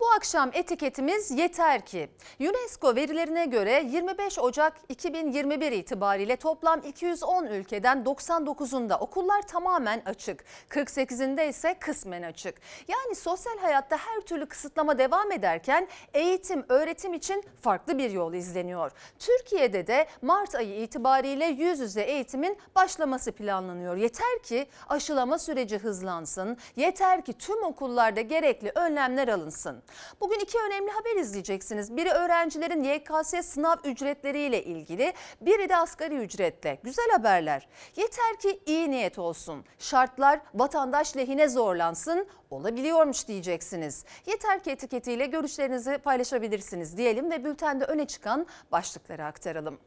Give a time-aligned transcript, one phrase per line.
[0.00, 2.08] Bu akşam etiketimiz yeter ki.
[2.40, 10.44] UNESCO verilerine göre 25 Ocak 2021 itibariyle toplam 210 ülkeden 99'unda okullar tamamen açık.
[10.70, 12.54] 48'inde ise kısmen açık.
[12.88, 18.92] Yani sosyal hayatta her türlü kısıtlama devam ederken eğitim, öğretim için farklı bir yol izleniyor.
[19.18, 23.96] Türkiye'de de Mart ayı itibariyle yüz yüze eğitimin başlaması planlanıyor.
[23.96, 26.56] Yeter ki aşılama süreci hızlansın.
[26.76, 29.83] Yeter ki tüm okullarda gerekli önlemler alınsın.
[30.20, 31.96] Bugün iki önemli haber izleyeceksiniz.
[31.96, 36.78] Biri öğrencilerin YKS sınav ücretleriyle ilgili, biri de asgari ücretle.
[36.82, 37.68] Güzel haberler.
[37.96, 39.64] Yeter ki iyi niyet olsun.
[39.78, 42.28] Şartlar vatandaş lehine zorlansın.
[42.50, 44.04] Olabiliyormuş diyeceksiniz.
[44.26, 49.78] Yeter ki etiketiyle görüşlerinizi paylaşabilirsiniz diyelim ve bültende öne çıkan başlıkları aktaralım.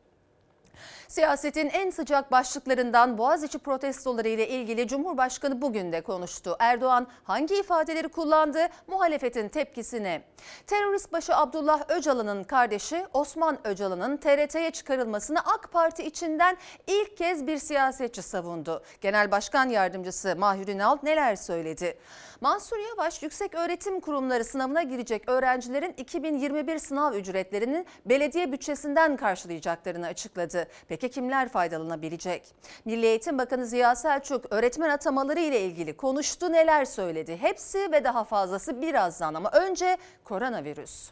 [1.07, 6.55] Siyasetin en sıcak başlıklarından Boğaziçi protestoları ile ilgili Cumhurbaşkanı bugün de konuştu.
[6.59, 8.59] Erdoğan hangi ifadeleri kullandı?
[8.88, 10.22] Muhalefetin tepkisine.
[10.67, 17.58] Terörist başı Abdullah Öcalan'ın kardeşi Osman Öcalan'ın TRT'ye çıkarılmasını AK Parti içinden ilk kez bir
[17.58, 18.83] siyasetçi savundu.
[19.02, 21.97] Genel Başkan Yardımcısı Mahir Ünal neler söyledi?
[22.41, 30.67] Mansur Yavaş yüksek öğretim kurumları sınavına girecek öğrencilerin 2021 sınav ücretlerinin belediye bütçesinden karşılayacaklarını açıkladı.
[30.88, 32.56] Peki kimler faydalanabilecek?
[32.86, 37.38] Milli Eğitim Bakanı Ziya Selçuk öğretmen atamaları ile ilgili konuştu neler söyledi?
[37.38, 41.12] Hepsi ve daha fazlası birazdan ama önce koronavirüs.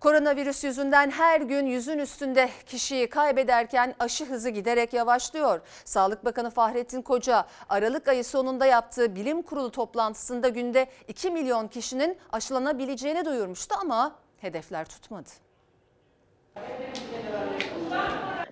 [0.00, 5.60] Koronavirüs yüzünden her gün yüzün üstünde kişiyi kaybederken aşı hızı giderek yavaşlıyor.
[5.84, 12.18] Sağlık Bakanı Fahrettin Koca Aralık ayı sonunda yaptığı bilim kurulu toplantısında günde 2 milyon kişinin
[12.32, 15.30] aşılanabileceğini duyurmuştu ama hedefler tutmadı.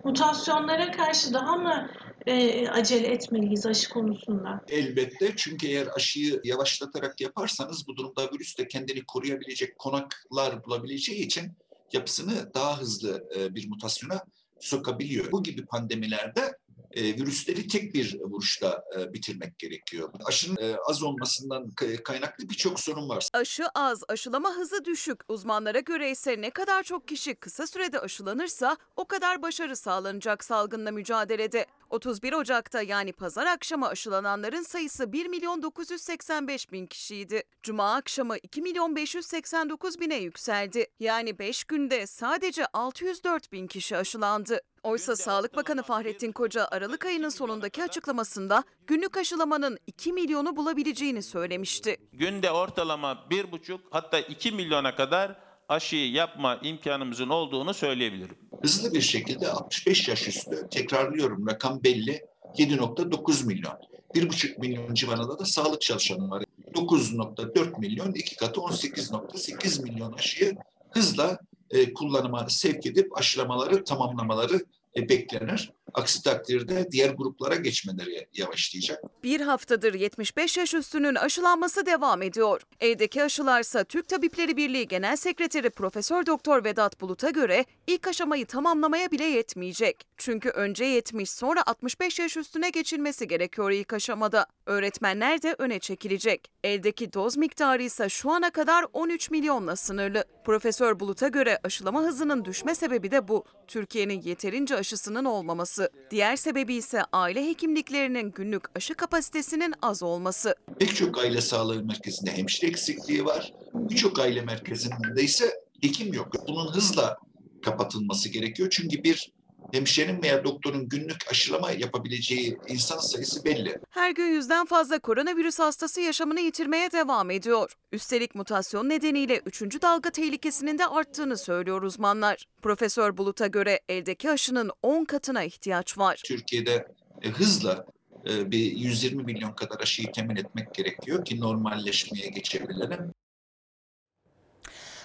[0.04, 1.90] Mutasyonlara karşı daha mı
[2.26, 4.60] e, acele etmeliyiz aşı konusunda?
[4.68, 11.52] Elbette çünkü eğer aşıyı yavaşlatarak yaparsanız bu durumda virüs de kendini koruyabilecek konaklar bulabileceği için
[11.92, 14.20] yapısını daha hızlı e, bir mutasyona
[14.60, 15.32] sokabiliyor.
[15.32, 16.58] Bu gibi pandemilerde
[16.98, 20.12] e, virüsleri tek bir vuruşta e, bitirmek gerekiyor.
[20.24, 21.70] Aşının e, az olmasından
[22.04, 23.28] kaynaklı birçok sorun var.
[23.32, 25.20] Aşı az, aşılama hızı düşük.
[25.28, 30.90] Uzmanlara göre ise ne kadar çok kişi kısa sürede aşılanırsa o kadar başarı sağlanacak salgınla
[30.90, 31.66] mücadelede.
[31.90, 37.42] 31 Ocak'ta yani pazar akşamı aşılananların sayısı 1 milyon 985 bin kişiydi.
[37.62, 40.86] Cuma akşamı 2 milyon 589 bine yükseldi.
[41.00, 44.60] Yani 5 günde sadece 604 bin kişi aşılandı.
[44.82, 51.96] Oysa Sağlık Bakanı Fahrettin Koca Aralık ayının sonundaki açıklamasında günlük aşılamanın 2 milyonu bulabileceğini söylemişti.
[52.12, 58.36] Günde ortalama 1,5 hatta 2 milyona kadar aşıyı yapma imkanımızın olduğunu söyleyebilirim.
[58.62, 63.72] Hızlı bir şekilde 65 yaş üstü, tekrarlıyorum rakam belli, 7.9 milyon.
[64.14, 66.44] 1,5 milyon civarında da sağlık çalışanı var.
[66.74, 70.56] 9.4 milyon, iki katı 18.8 milyon aşıyı
[70.90, 71.38] hızla
[71.70, 74.64] e, kullanıma sevk edip aşılamaları tamamlamaları
[74.96, 75.70] e, beklenir.
[75.94, 79.04] Aksi takdirde diğer gruplara geçmeleri yavaşlayacak.
[79.22, 82.62] Bir haftadır 75 yaş üstünün aşılanması devam ediyor.
[82.80, 89.10] Evdeki aşılarsa Türk Tabipleri Birliği Genel Sekreteri Profesör Doktor Vedat Bulut'a göre ilk aşamayı tamamlamaya
[89.10, 90.06] bile yetmeyecek.
[90.16, 94.46] Çünkü önce 70 sonra 65 yaş üstüne geçilmesi gerekiyor ilk aşamada.
[94.66, 96.50] Öğretmenler de öne çekilecek.
[96.64, 100.24] Eldeki doz miktarı ise şu ana kadar 13 milyonla sınırlı.
[100.44, 103.44] Profesör Bulut'a göre aşılama hızının düşme sebebi de bu.
[103.66, 105.77] Türkiye'nin yeterince aşısının olmaması.
[106.10, 110.54] Diğer sebebi ise aile hekimliklerinin günlük aşı kapasitesinin az olması.
[110.78, 113.52] Pek çok aile sağlığı merkezinde hemşire eksikliği var.
[113.74, 115.52] Birçok aile merkezinde ise
[115.82, 116.48] hekim yok.
[116.48, 117.18] Bunun hızla
[117.62, 118.68] kapatılması gerekiyor.
[118.70, 119.32] Çünkü bir
[119.72, 123.78] hemşirenin veya doktorun günlük aşılama yapabileceği insan sayısı belli.
[123.90, 127.76] Her gün yüzden fazla koronavirüs hastası yaşamını yitirmeye devam ediyor.
[127.92, 129.82] Üstelik mutasyon nedeniyle 3.
[129.82, 132.46] dalga tehlikesinin de arttığını söylüyor uzmanlar.
[132.62, 136.22] Profesör Bulut'a göre eldeki aşının 10 katına ihtiyaç var.
[136.26, 136.86] Türkiye'de
[137.22, 137.86] e, hızla
[138.30, 143.14] e, bir 120 milyon kadar aşıyı temin etmek gerekiyor ki normalleşmeye geçebilelim.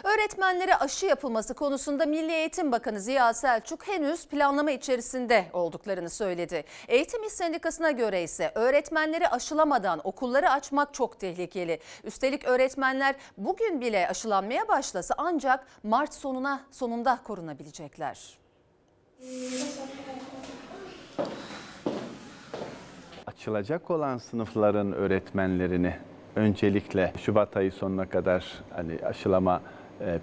[0.04, 6.64] Öğretmenlere aşı yapılması konusunda Milli Eğitim Bakanı Ziya Selçuk henüz planlama içerisinde olduklarını söyledi.
[6.88, 11.80] Eğitim İş Sendikası'na göre ise öğretmenleri aşılamadan okulları açmak çok tehlikeli.
[12.04, 18.38] Üstelik öğretmenler bugün bile aşılanmaya başlasa ancak Mart sonuna sonunda korunabilecekler.
[23.28, 25.96] Açılacak olan sınıfların öğretmenlerini
[26.36, 29.62] öncelikle Şubat ayı sonuna kadar hani aşılama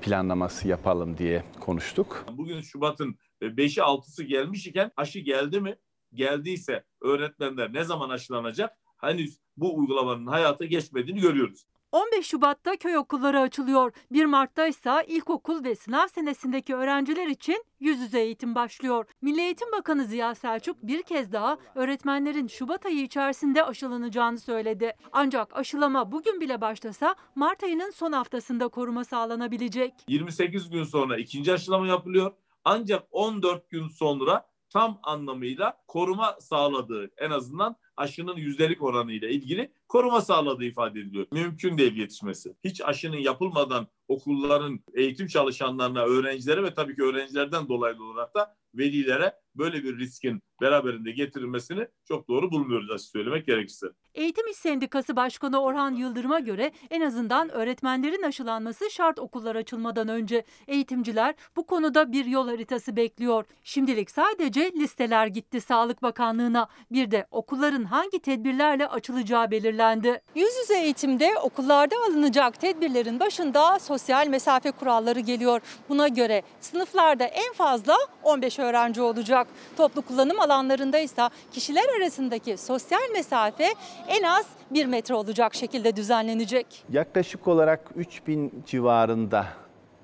[0.02, 2.26] planlaması yapalım diye konuştuk.
[2.32, 5.76] Bugün Şubat'ın 5'i 6'sı gelmiş iken aşı geldi mi?
[6.14, 8.80] Geldiyse öğretmenler ne zaman aşılanacak?
[9.00, 11.64] henüz bu uygulamanın hayata geçmediğini görüyoruz.
[11.92, 13.92] 15 Şubat'ta köy okulları açılıyor.
[14.12, 19.06] 1 Mart'ta ise ilkokul ve sınav senesindeki öğrenciler için yüz yüze eğitim başlıyor.
[19.22, 24.92] Milli Eğitim Bakanı Ziya Selçuk bir kez daha öğretmenlerin Şubat ayı içerisinde aşılanacağını söyledi.
[25.12, 29.94] Ancak aşılama bugün bile başlasa Mart ayının son haftasında koruma sağlanabilecek.
[30.08, 32.32] 28 gün sonra ikinci aşılama yapılıyor.
[32.64, 39.72] Ancak 14 gün sonra tam anlamıyla koruma sağladığı en azından aşının yüzdelik oranı ile ilgili
[39.88, 41.26] koruma sağladığı ifade ediliyor.
[41.32, 42.54] Mümkün değil yetişmesi.
[42.64, 49.34] Hiç aşının yapılmadan okulların eğitim çalışanlarına, öğrencilere ve tabii ki öğrencilerden dolaylı olarak da velilere
[49.54, 53.86] böyle bir riskin beraberinde getirilmesini çok doğru bulmuyoruz açık söylemek gerekirse.
[54.14, 60.44] Eğitim İş Sendikası Başkanı Orhan Yıldırım'a göre en azından öğretmenlerin aşılanması şart okullar açılmadan önce.
[60.66, 63.44] Eğitimciler bu konuda bir yol haritası bekliyor.
[63.62, 66.68] Şimdilik sadece listeler gitti Sağlık Bakanlığı'na.
[66.92, 70.20] Bir de okulların hangi tedbirlerle açılacağı belirlendi.
[70.34, 75.60] Yüz yüze eğitimde okullarda alınacak tedbirlerin başında sosyal mesafe kuralları geliyor.
[75.88, 79.46] Buna göre sınıflarda en fazla 15 öğrenci olacak.
[79.76, 83.74] Toplu kullanım alanlarında ise kişiler arasındaki sosyal mesafe
[84.08, 86.84] en az 1 metre olacak şekilde düzenlenecek.
[86.92, 89.46] Yaklaşık olarak 3000 civarında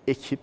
[0.06, 0.40] ekip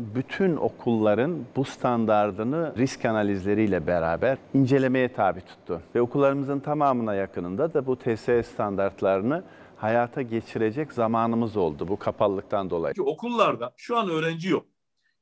[0.00, 5.82] bütün okulların bu standardını risk analizleriyle beraber incelemeye tabi tuttu.
[5.94, 9.44] Ve okullarımızın tamamına yakınında da bu TSE standartlarını
[9.76, 12.94] hayata geçirecek zamanımız oldu bu kapalılıktan dolayı.
[12.94, 14.66] Ki okullarda şu an öğrenci yok.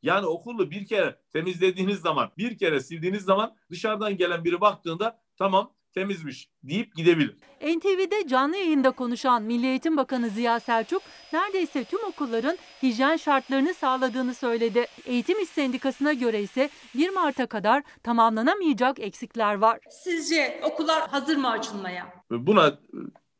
[0.03, 5.71] Yani okulu bir kere temizlediğiniz zaman, bir kere sildiğiniz zaman dışarıdan gelen biri baktığında tamam
[5.95, 7.37] temizmiş deyip gidebilir.
[7.63, 11.03] NTV'de canlı yayında konuşan Milli Eğitim Bakanı Ziya Selçuk
[11.33, 14.87] neredeyse tüm okulların hijyen şartlarını sağladığını söyledi.
[15.07, 19.81] Eğitim İş Sendikası'na göre ise 1 Mart'a kadar tamamlanamayacak eksikler var.
[19.91, 22.15] Sizce okullar hazır mı açılmaya?
[22.31, 22.77] Buna e,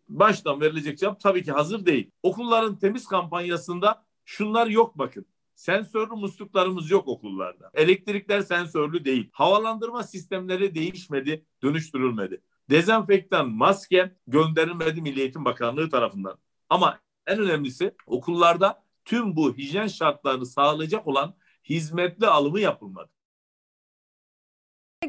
[0.09, 2.11] baştan verilecek cevap tabii ki hazır değil.
[2.23, 5.27] Okulların temiz kampanyasında şunlar yok bakın.
[5.63, 7.71] Sensörlü musluklarımız yok okullarda.
[7.75, 9.31] Elektrikler sensörlü değil.
[9.33, 12.41] Havalandırma sistemleri değişmedi, dönüştürülmedi.
[12.71, 16.39] Dezenfektan, maske gönderilmedi Milli Eğitim Bakanlığı tarafından.
[16.69, 21.35] Ama en önemlisi okullarda tüm bu hijyen şartlarını sağlayacak olan
[21.69, 23.11] hizmetli alımı yapılmadı.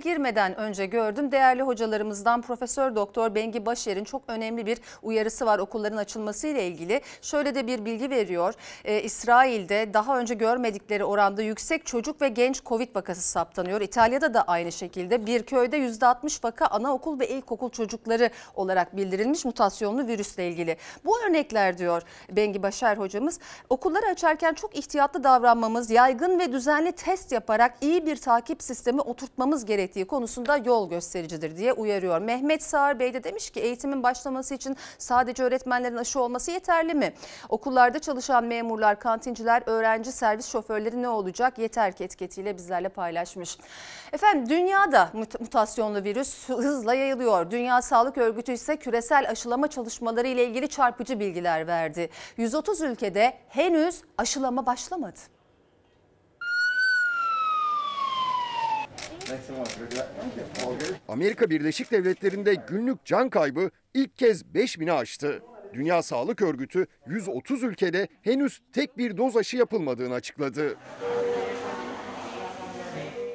[0.02, 5.98] Girmeden önce gördüm değerli hocalarımızdan Profesör Doktor Bengi Başer'in çok önemli bir uyarısı var okulların
[5.98, 7.02] açılması ile ilgili.
[7.22, 8.54] Şöyle de bir bilgi veriyor.
[8.86, 13.82] Ee, İsrail'de daha önce görmedikleri oranda yüksek çocuk ve genç Covid vakası saptanıyor.
[13.82, 20.08] İtalya'da da aynı şekilde bir köyde %60 vaka anaokul ve ilkokul çocukları olarak bildirilmiş mutasyonlu
[20.08, 20.78] virüsle ilgili.
[21.06, 22.02] Bu örnekler diyor
[22.32, 23.40] Bengi Başer hocamız.
[23.70, 29.66] Okulları açarken çok ihtiyatlı davranmamız, yaygın ve düzenli test yaparak iyi bir takip sistemi oturtmamız
[29.84, 32.20] gerektiği konusunda yol göstericidir diye uyarıyor.
[32.22, 37.14] Mehmet Sağır Bey de demiş ki eğitimin başlaması için sadece öğretmenlerin aşı olması yeterli mi?
[37.50, 41.58] Okullarda çalışan memurlar, kantinciler, öğrenci servis şoförleri ne olacak?
[41.58, 43.58] Yeter ki etiketiyle bizlerle paylaşmış.
[44.14, 47.52] Efendim dünyada mut- mutasyonlu virüs hızla yayılıyor.
[47.52, 52.10] Dünya Sağlık Örgütü ise küresel aşılama çalışmaları ile ilgili çarpıcı bilgiler verdi.
[52.38, 55.33] 130 ülkede henüz aşılama başlamadı.
[61.08, 65.44] Amerika Birleşik Devletleri'nde günlük can kaybı ilk kez 5000'i aştı.
[65.74, 70.78] Dünya Sağlık Örgütü 130 ülkede henüz tek bir doz aşı yapılmadığını açıkladı.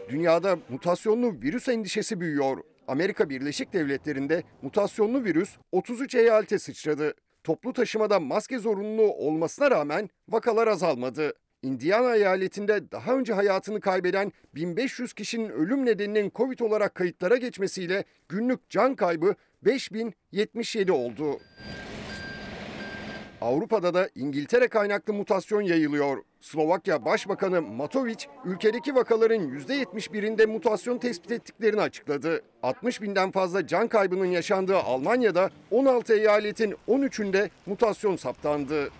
[0.09, 2.59] Dünyada mutasyonlu virüs endişesi büyüyor.
[2.89, 7.15] Amerika Birleşik Devletleri'nde mutasyonlu virüs 33 eyalete sıçradı.
[7.45, 11.33] Toplu taşımada maske zorunluluğu olmasına rağmen vakalar azalmadı.
[11.63, 18.71] Indiana eyaletinde daha önce hayatını kaybeden 1500 kişinin ölüm nedeninin Covid olarak kayıtlara geçmesiyle günlük
[18.71, 21.41] can kaybı 5077 oldu.
[23.41, 26.23] Avrupa'da da İngiltere kaynaklı mutasyon yayılıyor.
[26.41, 32.43] Slovakya Başbakanı Matovic, ülkedeki vakaların %71'inde mutasyon tespit ettiklerini açıkladı.
[32.63, 38.91] 60 binden fazla can kaybının yaşandığı Almanya'da 16 eyaletin 13'ünde mutasyon saptandı.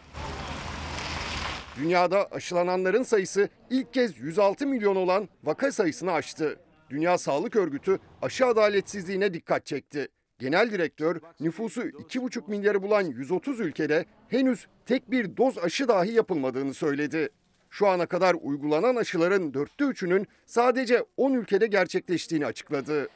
[1.79, 6.59] Dünyada aşılananların sayısı ilk kez 106 milyon olan vaka sayısını aştı.
[6.91, 10.09] Dünya Sağlık Örgütü aşı adaletsizliğine dikkat çekti.
[10.39, 16.75] Genel direktör nüfusu 2,5 milyarı bulan 130 ülkede henüz tek bir doz aşı dahi yapılmadığını
[16.75, 17.29] söyledi.
[17.71, 23.09] Şu ana kadar uygulanan aşıların dörtte üçünün sadece 10 ülkede gerçekleştiğini açıkladı.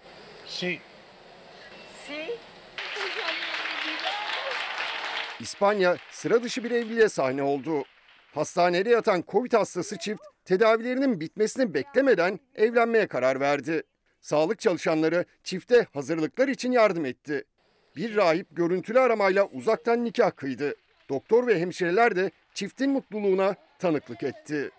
[5.40, 7.84] İspanya sıra dışı bir evliliğe sahne oldu.
[8.32, 13.82] Hastanede yatan Covid hastası çift tedavilerinin bitmesini beklemeden evlenmeye karar verdi.
[14.20, 17.44] Sağlık çalışanları çifte hazırlıklar için yardım etti.
[17.96, 20.74] Bir rahip görüntülü aramayla uzaktan nikah kıydı.
[21.08, 24.70] Doktor ve hemşireler de çiftin mutluluğuna tanıklık etti.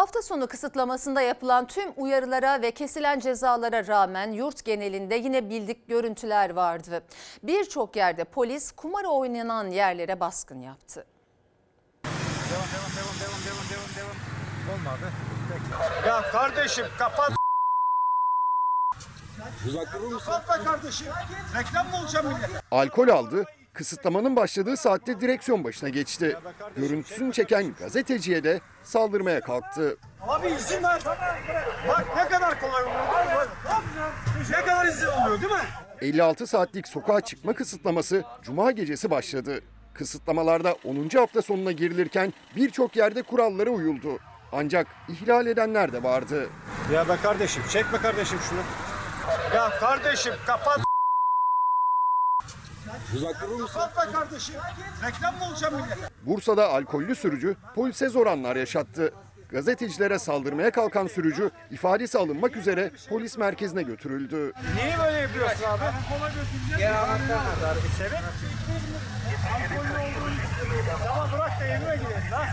[0.00, 6.50] Hafta sonu kısıtlamasında yapılan tüm uyarılara ve kesilen cezalara rağmen yurt genelinde yine bildik görüntüler
[6.50, 7.02] vardı.
[7.42, 11.06] Birçok yerde polis kumara oynanan yerlere baskın yaptı.
[16.06, 17.32] Ya kardeşim kapat.
[19.68, 20.32] Uzak durur musun?
[20.32, 21.06] Kapatma kardeşim.
[21.58, 22.50] Reklam mı olacağım millet?
[22.70, 26.38] Alkol aldı, kısıtlamanın başladığı saatte direksiyon başına geçti.
[26.76, 29.96] Görüntüsünü çeken gazeteciye de saldırmaya kalktı.
[30.28, 31.00] Abi izin ver.
[31.88, 33.48] Bak ne kadar kolay oluyor.
[34.50, 35.58] Ne kadar izin oluyor değil mi?
[36.00, 39.60] 56 saatlik sokağa çıkma kısıtlaması cuma gecesi başladı.
[39.94, 41.08] Kısıtlamalarda 10.
[41.18, 44.18] hafta sonuna girilirken birçok yerde kurallara uyuldu.
[44.52, 46.48] Ancak ihlal edenler de vardı.
[46.92, 48.60] Ya be kardeşim çekme kardeşim şunu.
[49.56, 50.89] Ya kardeşim kapat.
[53.16, 53.80] Uzak durur musun?
[53.80, 54.54] Kapatma kardeşim.
[55.06, 55.98] Reklam mı olacağım millet?
[56.26, 59.12] Bursa'da alkollü sürücü polise zor anlar yaşattı.
[59.50, 64.52] Gazetecilere saldırmaya kalkan sürücü ifadesi alınmak üzere polis merkezine götürüldü.
[64.76, 65.84] Niye böyle yapıyorsun abi?
[66.78, 68.18] Gel anahtar nerede Bir sebep?
[69.54, 70.30] Alkollü olduğunu
[71.06, 72.46] Tamam bırak da evime gidelim lan.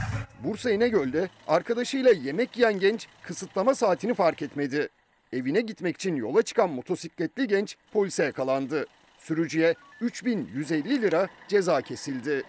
[0.43, 4.89] Bursa İnegöl'de arkadaşıyla yemek yiyen genç kısıtlama saatini fark etmedi.
[5.33, 8.85] Evine gitmek için yola çıkan motosikletli genç polise yakalandı.
[9.27, 12.43] Sürücüye 3150 lira ceza kesildi.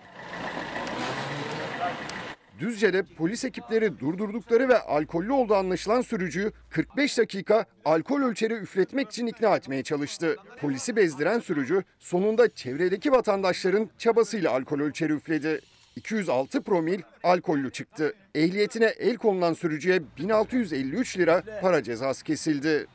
[2.59, 9.27] Düzce'de polis ekipleri durdurdukları ve alkollü olduğu anlaşılan sürücüyü 45 dakika alkol ölçeri üfletmek için
[9.27, 10.37] ikna etmeye çalıştı.
[10.61, 15.61] Polisi bezdiren sürücü sonunda çevredeki vatandaşların çabasıyla alkol ölçeri üfledi.
[15.97, 18.15] 206 promil alkollü çıktı.
[18.35, 22.87] Ehliyetine el konulan sürücüye 1653 lira para cezası kesildi.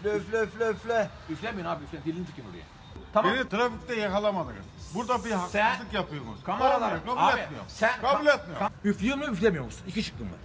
[0.00, 1.08] Üfle üfle üfle üfle.
[1.30, 1.98] Üflemeyin abi üfle.
[2.04, 2.71] Dilini tikin oraya.
[3.14, 4.54] Beni trafikte yakalamadık.
[4.94, 6.44] Burada bir haksızlık yapıyorsunuz.
[6.44, 7.04] Kameralar.
[7.06, 7.68] Kabul Abi, etmiyorum.
[7.68, 8.66] sen- Kabul etmiyorum.
[8.84, 9.82] Üflüyor mu üflemiyor musun?
[9.88, 10.38] İki şıkkım var.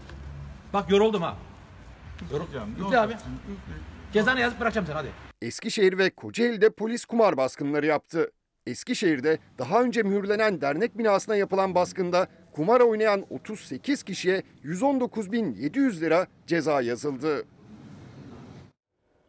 [0.73, 1.35] Bak yoruldum ha.
[2.25, 3.05] Üfleyeceğim, ne Üfle abi.
[3.05, 3.31] olacaksın?
[3.43, 3.81] Üfle.
[4.13, 5.07] Cezanı yazıp bırakacağım seni hadi.
[5.41, 8.31] Eskişehir ve Kocaeli'de polis kumar baskınları yaptı.
[8.67, 16.81] Eskişehir'de daha önce mühürlenen dernek binasına yapılan baskında kumar oynayan 38 kişiye 119.700 lira ceza
[16.81, 17.45] yazıldı.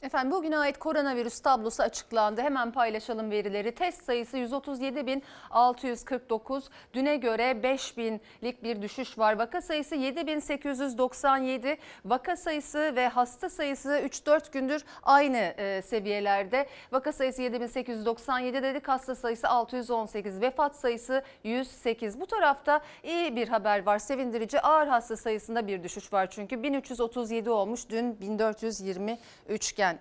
[0.02, 2.40] Efendim bugüne ait koronavirüs tablosu açıklandı.
[2.40, 3.74] Hemen paylaşalım verileri.
[3.74, 6.62] Test sayısı 137.649.
[6.92, 9.38] Düne göre 5.000'lik bir düşüş var.
[9.38, 11.76] Vaka sayısı 7.897.
[12.04, 16.68] Vaka sayısı ve hasta sayısı 3-4 gündür aynı e, seviyelerde.
[16.92, 18.88] Vaka sayısı 7.897 dedik.
[18.88, 20.40] Hasta sayısı 618.
[20.40, 22.20] Vefat sayısı 108.
[22.20, 23.98] Bu tarafta iyi bir haber var.
[23.98, 26.30] Sevindirici ağır hasta sayısında bir düşüş var.
[26.30, 27.90] Çünkü 1337 olmuş.
[27.90, 29.98] Dün 1423 iken.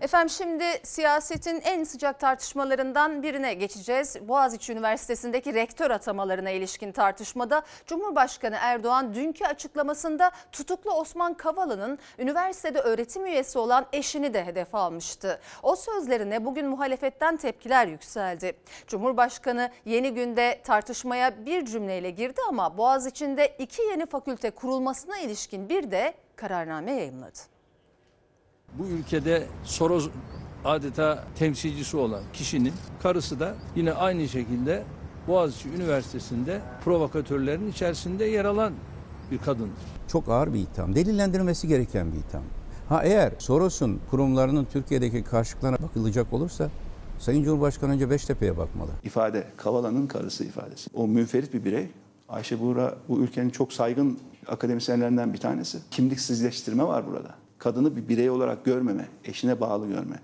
[0.00, 4.16] Efendim şimdi siyasetin en sıcak tartışmalarından birine geçeceğiz.
[4.28, 13.26] Boğaziçi Üniversitesi'ndeki rektör atamalarına ilişkin tartışmada Cumhurbaşkanı Erdoğan dünkü açıklamasında tutuklu Osman Kavala'nın üniversitede öğretim
[13.26, 15.40] üyesi olan eşini de hedef almıştı.
[15.62, 18.56] O sözlerine bugün muhalefetten tepkiler yükseldi.
[18.86, 25.90] Cumhurbaşkanı yeni günde tartışmaya bir cümleyle girdi ama Boğaziçi'nde iki yeni fakülte kurulmasına ilişkin bir
[25.90, 27.59] de kararname yayımladı.
[28.78, 30.08] Bu ülkede Soros
[30.64, 32.72] adeta temsilcisi olan kişinin
[33.02, 34.84] karısı da yine aynı şekilde
[35.28, 38.72] Boğaziçi Üniversitesi'nde provokatörlerin içerisinde yer alan
[39.30, 39.82] bir kadındır.
[40.08, 40.94] Çok ağır bir itham.
[40.94, 42.42] Delillendirmesi gereken bir itham.
[42.88, 46.70] Ha eğer Soros'un kurumlarının Türkiye'deki karşılıklarına bakılacak olursa
[47.18, 48.90] Sayın Cumhurbaşkanı önce Beştepe'ye bakmalı.
[49.04, 50.90] İfade, Kavala'nın karısı ifadesi.
[50.94, 51.88] O münferit bir birey.
[52.28, 55.78] Ayşe Buğra bu ülkenin çok saygın akademisyenlerinden bir tanesi.
[55.90, 57.34] Kimliksizleştirme var burada.
[57.60, 60.20] Kadını bir birey olarak görmeme, eşine bağlı görme.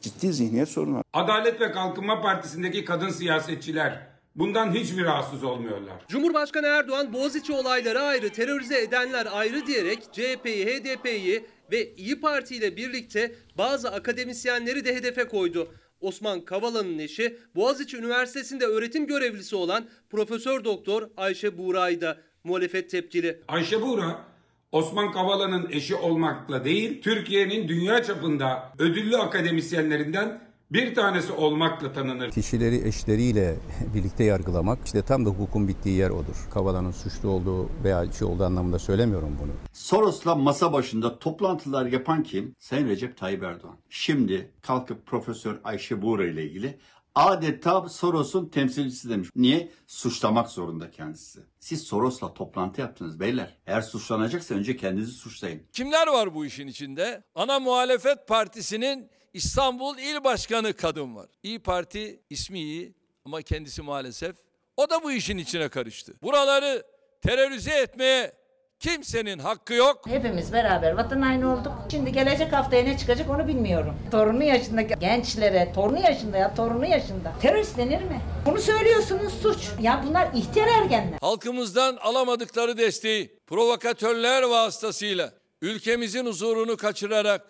[0.00, 1.02] Ciddi zihniyet sorunu var.
[1.12, 4.06] Adalet ve Kalkınma Partisi'ndeki kadın siyasetçiler
[4.36, 5.94] bundan hiçbir rahatsız olmuyorlar.
[6.08, 12.76] Cumhurbaşkanı Erdoğan Boğaziçi olayları ayrı, terörize edenler ayrı diyerek CHP'yi, HDP'yi ve İyi Parti ile
[12.76, 15.72] birlikte bazı akademisyenleri de hedefe koydu.
[16.00, 23.40] Osman Kavala'nın eşi Boğaziçi Üniversitesi'nde öğretim görevlisi olan Profesör Doktor Ayşe Buğra'yı da muhalefet tepkili.
[23.48, 24.24] Ayşe Buğra,
[24.72, 32.30] Osman Kavala'nın eşi olmakla değil, Türkiye'nin dünya çapında ödüllü akademisyenlerinden bir tanesi olmakla tanınır.
[32.30, 33.56] Kişileri eşleriyle
[33.94, 36.48] birlikte yargılamak işte tam da hukukun bittiği yer odur.
[36.54, 39.52] Kavala'nın suçlu olduğu veya şey olduğu anlamında söylemiyorum bunu.
[39.72, 42.54] Soros'la masa başında toplantılar yapan kim?
[42.58, 43.76] Sayın Recep Tayyip Erdoğan.
[43.88, 46.78] Şimdi kalkıp Profesör Ayşe Buğra ile ilgili
[47.14, 49.28] Adeta Soros'un temsilcisi demiş.
[49.36, 49.70] Niye?
[49.86, 51.40] Suçlamak zorunda kendisi.
[51.60, 53.56] Siz Soros'la toplantı yaptınız beyler.
[53.66, 55.62] Eğer suçlanacaksa önce kendinizi suçlayın.
[55.72, 57.24] Kimler var bu işin içinde?
[57.34, 61.28] Ana muhalefet partisinin İstanbul İl Başkanı kadın var.
[61.42, 64.36] İyi Parti ismi iyi ama kendisi maalesef
[64.76, 66.14] o da bu işin içine karıştı.
[66.22, 66.82] Buraları
[67.22, 68.32] terörize etmeye
[68.80, 70.00] kimsenin hakkı yok.
[70.06, 71.72] Hepimiz beraber vatan haini olduk.
[71.90, 73.94] Şimdi gelecek haftaya ne çıkacak onu bilmiyorum.
[74.10, 77.32] Torunu yaşındaki gençlere, torunu yaşında ya torunu yaşında.
[77.42, 78.20] Terörist denir mi?
[78.46, 79.68] Bunu söylüyorsunuz suç.
[79.80, 81.18] Ya bunlar ihtiyar ergenler.
[81.20, 85.32] Halkımızdan alamadıkları desteği provokatörler vasıtasıyla
[85.62, 87.42] ülkemizin huzurunu kaçırarak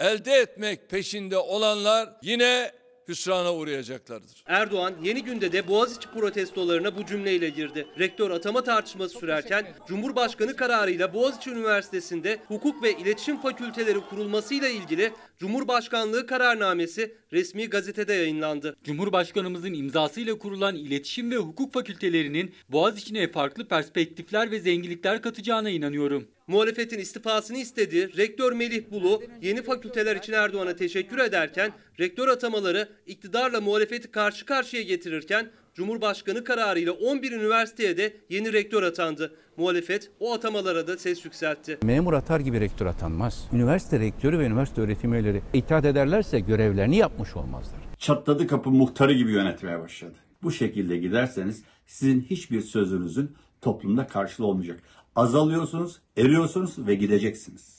[0.00, 2.72] elde etmek peşinde olanlar yine
[3.08, 4.44] hüsrana uğrayacaklardır.
[4.46, 7.86] Erdoğan yeni günde de Boğaziçi protestolarına bu cümleyle girdi.
[7.98, 16.26] Rektör atama tartışması sürerken Cumhurbaşkanı kararıyla Boğaziçi Üniversitesi'nde hukuk ve iletişim fakülteleri kurulmasıyla ilgili Cumhurbaşkanlığı
[16.26, 18.76] kararnamesi resmi gazetede yayınlandı.
[18.84, 26.28] Cumhurbaşkanımızın imzasıyla kurulan iletişim ve hukuk fakültelerinin Boğaziçi'ne farklı perspektifler ve zenginlikler katacağına inanıyorum.
[26.46, 28.16] Muhalefetin istifasını istedi.
[28.16, 34.82] Rektör Melih Bulu yeni fakülteler için Erdoğan'a teşekkür ederken rektör atamaları iktidarla muhalefeti karşı karşıya
[34.82, 39.34] getirirken Cumhurbaşkanı kararıyla 11 üniversiteye de yeni rektör atandı.
[39.56, 41.78] Muhalefet o atamalara da ses yükseltti.
[41.82, 43.48] Memur atar gibi rektör atanmaz.
[43.52, 47.80] Üniversite rektörü ve üniversite öğretim üyeleri itaat ederlerse görevlerini yapmış olmazlar.
[47.98, 50.14] Çatladı kapı muhtarı gibi yönetmeye başladı.
[50.42, 54.80] Bu şekilde giderseniz sizin hiçbir sözünüzün toplumda karşılığı olmayacak.
[55.16, 57.77] Azalıyorsunuz, eriyorsunuz ve gideceksiniz.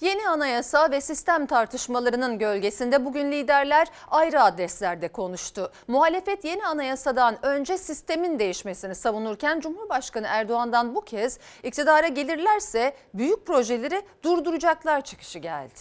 [0.00, 5.72] Yeni anayasa ve sistem tartışmalarının gölgesinde bugün liderler ayrı adreslerde konuştu.
[5.88, 14.02] Muhalefet yeni anayasadan önce sistemin değişmesini savunurken Cumhurbaşkanı Erdoğan'dan bu kez iktidara gelirlerse büyük projeleri
[14.22, 15.80] durduracaklar çıkışı geldi.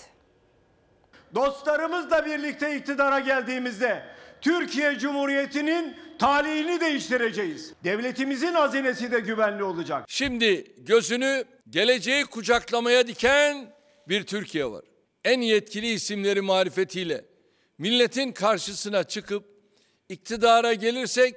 [1.35, 4.03] Dostlarımızla birlikte iktidara geldiğimizde
[4.41, 7.73] Türkiye Cumhuriyeti'nin talihini değiştireceğiz.
[7.83, 10.05] Devletimizin hazinesi de güvenli olacak.
[10.07, 13.74] Şimdi gözünü geleceği kucaklamaya diken
[14.09, 14.83] bir Türkiye var.
[15.23, 17.25] En yetkili isimleri marifetiyle
[17.77, 19.43] milletin karşısına çıkıp
[20.09, 21.35] iktidara gelirsek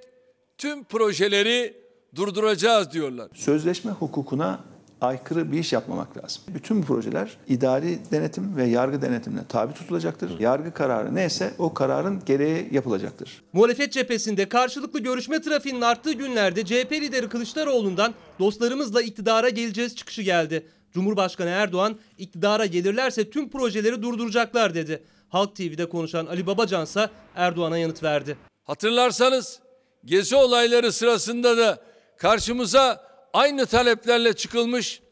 [0.59, 1.77] tüm projeleri
[2.15, 3.29] durduracağız diyorlar.
[3.35, 4.65] Sözleşme hukukuna
[5.01, 6.43] aykırı bir iş yapmamak lazım.
[6.49, 10.41] Bütün bu projeler idari denetim ve yargı denetimine tabi tutulacaktır.
[10.41, 13.43] Yargı kararı neyse o kararın gereği yapılacaktır.
[13.53, 20.67] Muhalefet cephesinde karşılıklı görüşme trafiğinin arttığı günlerde CHP lideri Kılıçdaroğlu'ndan dostlarımızla iktidara geleceğiz çıkışı geldi.
[20.93, 25.03] Cumhurbaşkanı Erdoğan iktidara gelirlerse tüm projeleri durduracaklar dedi.
[25.29, 28.37] Halk TV'de konuşan Ali Babacan ise Erdoğan'a yanıt verdi.
[28.65, 29.61] Hatırlarsanız
[30.05, 31.79] gezi olayları sırasında da
[32.17, 35.03] karşımıza aynı taleplerle çıkılmış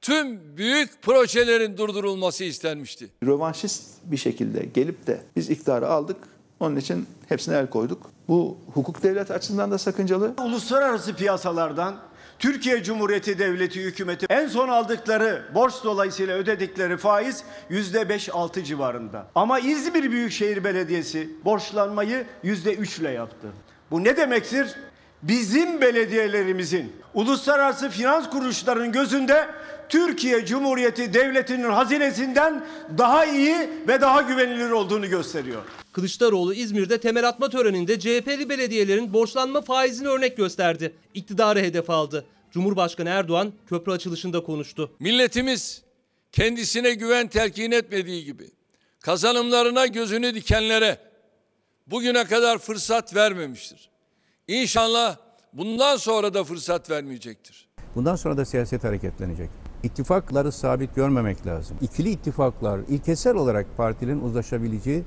[0.00, 3.10] tüm büyük projelerin durdurulması istenmişti.
[3.24, 6.16] Rövanşist bir şekilde gelip de biz iktidarı aldık.
[6.60, 8.10] Onun için hepsine el koyduk.
[8.28, 10.34] Bu hukuk devlet açısından da sakıncalı.
[10.38, 11.96] Uluslararası piyasalardan
[12.44, 19.26] Türkiye Cumhuriyeti Devleti hükümeti en son aldıkları borç dolayısıyla ödedikleri faiz yüzde 5-6 civarında.
[19.34, 23.48] Ama İzmir Büyükşehir Belediyesi borçlanmayı yüzde 3 ile yaptı.
[23.90, 24.74] Bu ne demektir?
[25.22, 29.46] Bizim belediyelerimizin uluslararası finans kuruluşlarının gözünde
[29.88, 32.64] Türkiye Cumhuriyeti Devleti'nin hazinesinden
[32.98, 35.62] daha iyi ve daha güvenilir olduğunu gösteriyor.
[35.94, 40.94] Kılıçdaroğlu İzmir'de temel atma töreninde CHP'li belediyelerin borçlanma faizini örnek gösterdi.
[41.14, 42.24] İktidarı hedef aldı.
[42.50, 44.90] Cumhurbaşkanı Erdoğan köprü açılışında konuştu.
[45.00, 45.82] Milletimiz
[46.32, 48.50] kendisine güven telkin etmediği gibi
[49.00, 50.98] kazanımlarına gözünü dikenlere
[51.86, 53.90] bugüne kadar fırsat vermemiştir.
[54.48, 55.16] İnşallah
[55.52, 57.68] bundan sonra da fırsat vermeyecektir.
[57.94, 59.50] Bundan sonra da siyaset hareketlenecek.
[59.82, 61.76] İttifakları sabit görmemek lazım.
[61.80, 65.04] İkili ittifaklar ilkesel olarak partilerin uzlaşabileceği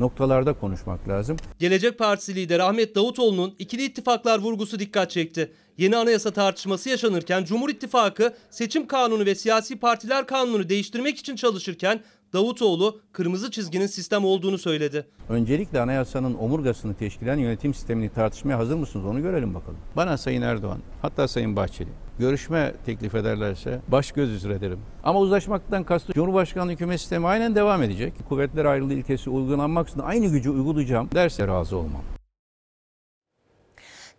[0.00, 1.36] noktalarda konuşmak lazım.
[1.58, 5.52] Gelecek Partisi lideri Ahmet Davutoğlu'nun ikili ittifaklar vurgusu dikkat çekti.
[5.80, 12.00] Yeni anayasa tartışması yaşanırken Cumhur İttifakı seçim kanunu ve siyasi partiler kanunu değiştirmek için çalışırken
[12.32, 15.06] Davutoğlu kırmızı çizginin sistem olduğunu söyledi.
[15.28, 19.78] Öncelikle anayasanın omurgasını teşkil eden yönetim sistemini tartışmaya hazır mısınız onu görelim bakalım.
[19.96, 24.78] Bana Sayın Erdoğan hatta Sayın Bahçeli görüşme teklif ederlerse baş göz üzere derim.
[25.04, 28.12] Ama uzlaşmaktan kastı Cumhurbaşkanlığı hükümet sistemi aynen devam edecek.
[28.28, 32.02] Kuvvetler ayrılığı ilkesi uygulanmaksızın aynı gücü uygulayacağım derse razı olmam.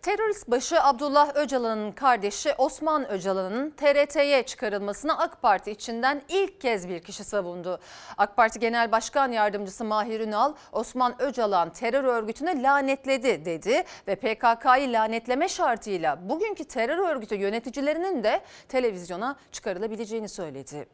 [0.02, 7.00] Terörist başı Abdullah Öcalan'ın kardeşi Osman Öcalan'ın TRT'ye çıkarılmasını AK Parti içinden ilk kez bir
[7.02, 7.78] kişi savundu.
[8.16, 14.92] AK Parti Genel Başkan Yardımcısı Mahir Ünal, Osman Öcalan terör örgütüne lanetledi dedi ve PKK'yı
[14.92, 20.86] lanetleme şartıyla bugünkü terör örgütü yöneticilerinin de televizyona çıkarılabileceğini söyledi.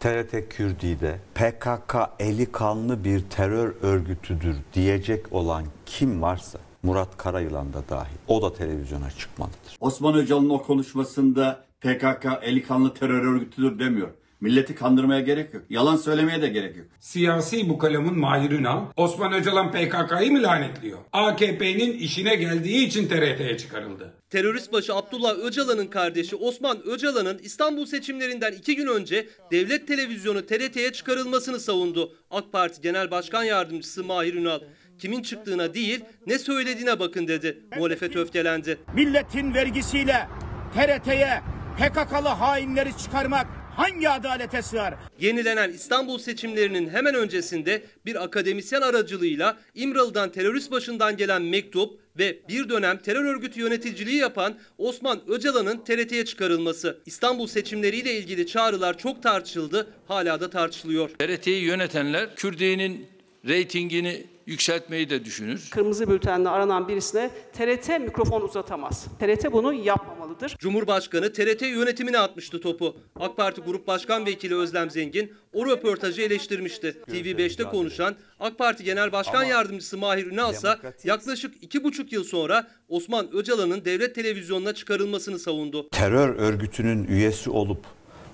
[0.00, 7.82] TRT Kürdi'de PKK eli kanlı bir terör örgütüdür diyecek olan kim varsa Murat Karayılan da
[7.88, 9.76] dahil o da televizyona çıkmalıdır.
[9.80, 14.08] Osman Öcalan'ın o konuşmasında PKK eli kanlı terör örgütüdür demiyor.
[14.40, 15.62] Milleti kandırmaya gerek yok.
[15.70, 16.86] Yalan söylemeye de gerek yok.
[17.00, 20.98] Siyasi bu kalemin Mahir Ünal, Osman Öcalan PKK'yı mı lanetliyor?
[21.12, 24.14] AKP'nin işine geldiği için TRT'ye çıkarıldı.
[24.30, 30.92] Terörist başı Abdullah Öcalan'ın kardeşi Osman Öcalan'ın İstanbul seçimlerinden iki gün önce devlet televizyonu TRT'ye
[30.92, 32.12] çıkarılmasını savundu.
[32.30, 34.60] AK Parti Genel Başkan Yardımcısı Mahir Ünal.
[35.02, 37.58] Kimin çıktığına değil ne söylediğine bakın dedi.
[37.76, 38.78] Muhalefet öfkelendi.
[38.94, 40.28] Milletin vergisiyle
[40.74, 41.40] TRT'ye
[41.78, 44.94] PKK'lı hainleri çıkarmak hangi adalete sığar?
[45.20, 52.68] Yenilenen İstanbul seçimlerinin hemen öncesinde bir akademisyen aracılığıyla İmralı'dan terörist başından gelen mektup ve bir
[52.68, 56.98] dönem terör örgütü yöneticiliği yapan Osman Öcalan'ın TRT'ye çıkarılması.
[57.06, 61.10] İstanbul seçimleriyle ilgili çağrılar çok tartışıldı, hala da tartışılıyor.
[61.18, 63.06] TRT'yi yönetenler Kürdiye'nin
[63.48, 65.68] reytingini yükseltmeyi de düşünür.
[65.70, 69.06] Kırmızı bültenle aranan birisine TRT mikrofon uzatamaz.
[69.18, 70.56] TRT bunu yapmamalıdır.
[70.58, 72.96] Cumhurbaşkanı TRT yönetimine atmıştı topu.
[73.20, 76.96] AK Parti Grup Başkan Vekili Özlem Zengin o röportajı eleştirmişti.
[77.08, 80.68] TV5'te konuşan AK Parti Genel Başkan Yardımcısı Mahir Ünal ise
[81.04, 85.88] yaklaşık iki buçuk yıl sonra Osman Öcalan'ın devlet televizyonuna çıkarılmasını savundu.
[85.88, 87.84] Terör örgütünün üyesi olup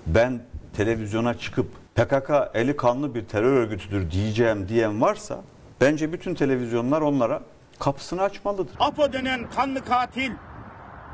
[0.07, 0.41] ben
[0.77, 5.43] televizyona çıkıp PKK eli kanlı bir terör örgütüdür diyeceğim diyen varsa
[5.81, 7.41] bence bütün televizyonlar onlara
[7.79, 8.73] kapısını açmalıdır.
[8.79, 10.31] APO denen kanlı katil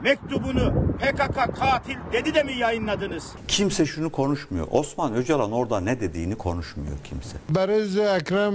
[0.03, 3.31] mektubunu PKK katil dedi de mi yayınladınız?
[3.47, 4.67] Kimse şunu konuşmuyor.
[4.71, 7.37] Osman Öcalan orada ne dediğini konuşmuyor kimse.
[7.49, 8.53] Bariz Ekrem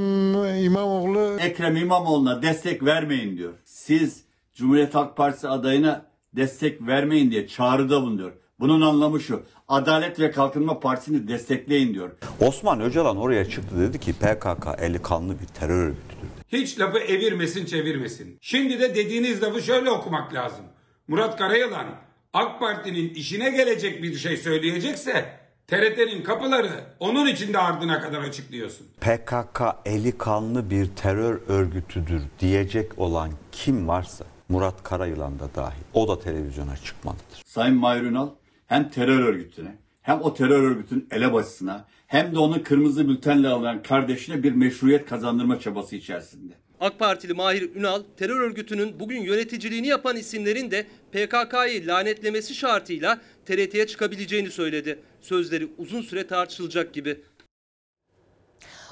[0.64, 3.52] İmamoğlu Ekrem İmamoğlu'na destek vermeyin diyor.
[3.64, 8.32] Siz Cumhuriyet Halk Partisi adayına destek vermeyin diye çağrıda bulunuyor.
[8.60, 9.42] Bunun anlamı şu.
[9.68, 12.10] Adalet ve Kalkınma Partisi'ni destekleyin diyor.
[12.40, 16.28] Osman Öcalan oraya çıktı dedi ki PKK eli kanlı bir terör örgütüdür.
[16.48, 18.38] Hiç lafı evirmesin çevirmesin.
[18.40, 20.64] Şimdi de dediğiniz lafı şöyle okumak lazım.
[21.08, 21.86] Murat Karayalan
[22.32, 28.86] AK Parti'nin işine gelecek bir şey söyleyecekse TRT'nin kapıları onun için de ardına kadar açıklıyorsun.
[29.00, 36.08] PKK eli kanlı bir terör örgütüdür diyecek olan kim varsa Murat Karayılan da dahil o
[36.08, 37.42] da televizyona çıkmalıdır.
[37.46, 38.28] Sayın Mahir Ünal
[38.70, 44.42] hem terör örgütüne hem o terör örgütünün elebaşısına hem de onun kırmızı bültenle alınan kardeşine
[44.42, 46.54] bir meşruiyet kazandırma çabası içerisinde.
[46.80, 53.86] AK Partili Mahir Ünal, terör örgütünün bugün yöneticiliğini yapan isimlerin de PKK'yı lanetlemesi şartıyla TRT'ye
[53.86, 54.98] çıkabileceğini söyledi.
[55.20, 57.20] Sözleri uzun süre tartışılacak gibi.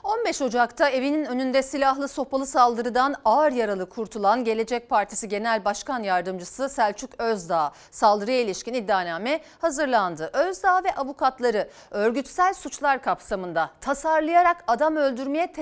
[0.08, 6.68] 15 Ocak'ta evinin önünde silahlı sopalı saldırıdan ağır yaralı kurtulan Gelecek Partisi Genel Başkan Yardımcısı
[6.68, 10.30] Selçuk Özdağ saldırıya ilişkin iddianame hazırlandı.
[10.32, 15.52] Özdağ ve avukatları örgütsel suçlar kapsamında tasarlayarak adam öldürmeye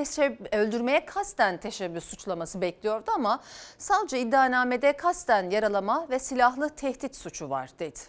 [0.53, 3.41] öldürmeye kasten teşebbüs suçlaması bekliyordu ama
[3.79, 8.01] savcı iddianamede kasten yaralama ve silahlı tehdit suçu var dedi.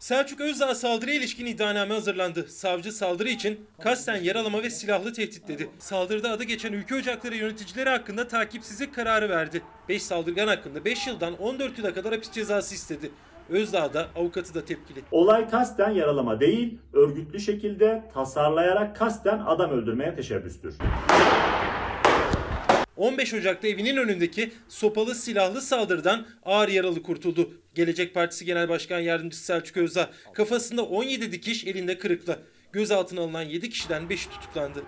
[0.00, 2.46] Selçuk Özdağ saldırıya ilişkin iddianame hazırlandı.
[2.48, 5.68] Savcı saldırı için kasten yaralama ve silahlı tehdit dedi.
[5.78, 9.62] Saldırıda adı geçen ülke ocakları yöneticileri hakkında takipsizlik kararı verdi.
[9.88, 13.10] 5 saldırgan hakkında 5 yıldan 14 yıla kadar hapis cezası istedi.
[13.48, 15.02] Özdağ da avukatı da tepkili.
[15.10, 20.74] Olay kasten yaralama değil, örgütlü şekilde tasarlayarak kasten adam öldürmeye teşebbüstür.
[22.96, 27.50] 15 Ocak'ta evinin önündeki sopalı silahlı saldırıdan ağır yaralı kurtuldu.
[27.74, 32.38] Gelecek Partisi Genel Başkan Yardımcısı Selçuk Özdağ kafasında 17 dikiş elinde kırıkla.
[32.72, 34.84] Gözaltına alınan 7 kişiden 5'i tutuklandı.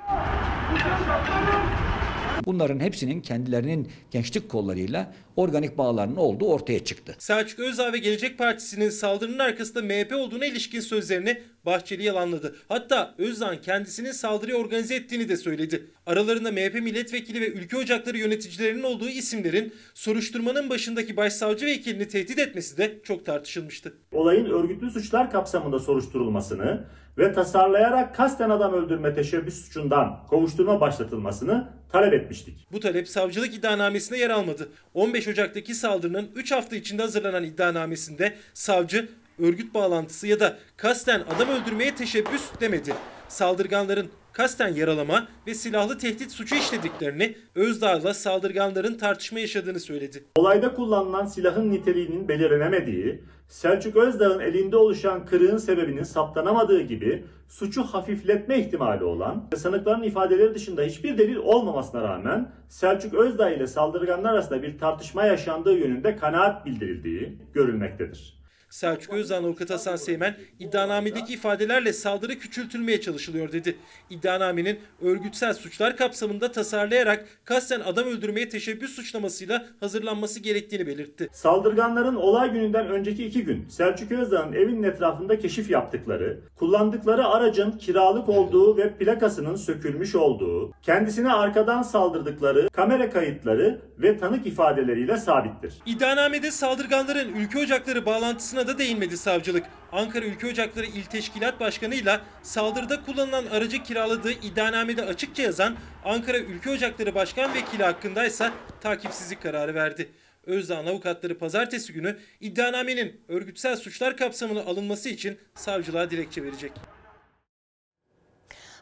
[2.46, 7.16] Bunların hepsinin kendilerinin gençlik kollarıyla organik bağlarının olduğu ortaya çıktı.
[7.18, 12.56] Selçuk Özdağ ve Gelecek Partisi'nin saldırının arkasında MHP olduğuna ilişkin sözlerini Bahçeli yalanladı.
[12.68, 15.86] Hatta Özdağ'ın kendisinin saldırıyı organize ettiğini de söyledi.
[16.06, 22.76] Aralarında MHP milletvekili ve ülke ocakları yöneticilerinin olduğu isimlerin soruşturmanın başındaki başsavcı vekilini tehdit etmesi
[22.78, 23.94] de çok tartışılmıştı.
[24.12, 26.84] Olayın örgütlü suçlar kapsamında soruşturulmasını
[27.18, 32.66] ve tasarlayarak kasten adam öldürme teşebbüs suçundan kovuşturma başlatılmasını talep etmiştik.
[32.72, 34.68] Bu talep savcılık iddianamesinde yer almadı.
[34.94, 41.48] 15 Ocak'taki saldırının 3 hafta içinde hazırlanan iddianamesinde savcı örgüt bağlantısı ya da kasten adam
[41.48, 42.94] öldürmeye teşebbüs demedi.
[43.28, 50.24] Saldırganların kasten yaralama ve silahlı tehdit suçu işlediklerini, Özdağ'la saldırganların tartışma yaşadığını söyledi.
[50.36, 58.58] Olayda kullanılan silahın niteliğinin belirlenemediği, Selçuk Özdağ'ın elinde oluşan kırığın sebebinin saptanamadığı gibi suçu hafifletme
[58.58, 64.62] ihtimali olan ve sanıkların ifadeleri dışında hiçbir delil olmamasına rağmen Selçuk Özdağ ile saldırganlar arasında
[64.62, 68.41] bir tartışma yaşandığı yönünde kanaat bildirildiği görülmektedir.
[68.72, 73.76] Selçuk Özdağ'ın avukatı Hasan Seymen iddianamedeki ifadelerle saldırı küçültülmeye çalışılıyor dedi.
[74.10, 81.28] İddianamenin örgütsel suçlar kapsamında tasarlayarak kasten adam öldürmeye teşebbüs suçlamasıyla hazırlanması gerektiğini belirtti.
[81.32, 88.28] Saldırganların olay gününden önceki iki gün Selçuk Özdağ'ın evinin etrafında keşif yaptıkları, kullandıkları aracın kiralık
[88.28, 95.74] olduğu ve plakasının sökülmüş olduğu, kendisine arkadan saldırdıkları kamera kayıtları ve tanık ifadeleriyle sabittir.
[95.86, 99.64] İddianamede saldırganların ülke ocakları bağlantısına da değinmedi savcılık.
[99.92, 106.70] Ankara Ülke Ocakları İl Teşkilat Başkanı'yla saldırıda kullanılan aracı kiraladığı iddianamede açıkça yazan Ankara Ülke
[106.70, 110.08] Ocakları Başkan Vekili hakkındaysa takipsizlik kararı verdi.
[110.46, 116.72] Özdağ'ın avukatları pazartesi günü iddianamenin örgütsel suçlar kapsamına alınması için savcılığa dilekçe verecek.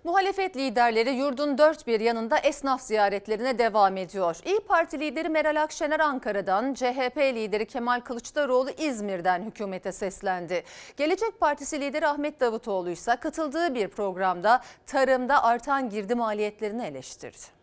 [0.05, 4.37] Muhalefet liderleri yurdun dört bir yanında esnaf ziyaretlerine devam ediyor.
[4.45, 10.65] İyi Parti lideri Meral Akşener Ankara'dan, CHP lideri Kemal Kılıçdaroğlu İzmir'den hükümete seslendi.
[10.97, 17.61] Gelecek Partisi lideri Ahmet Davutoğlu ise katıldığı bir programda tarımda artan girdi maliyetlerini eleştirdi.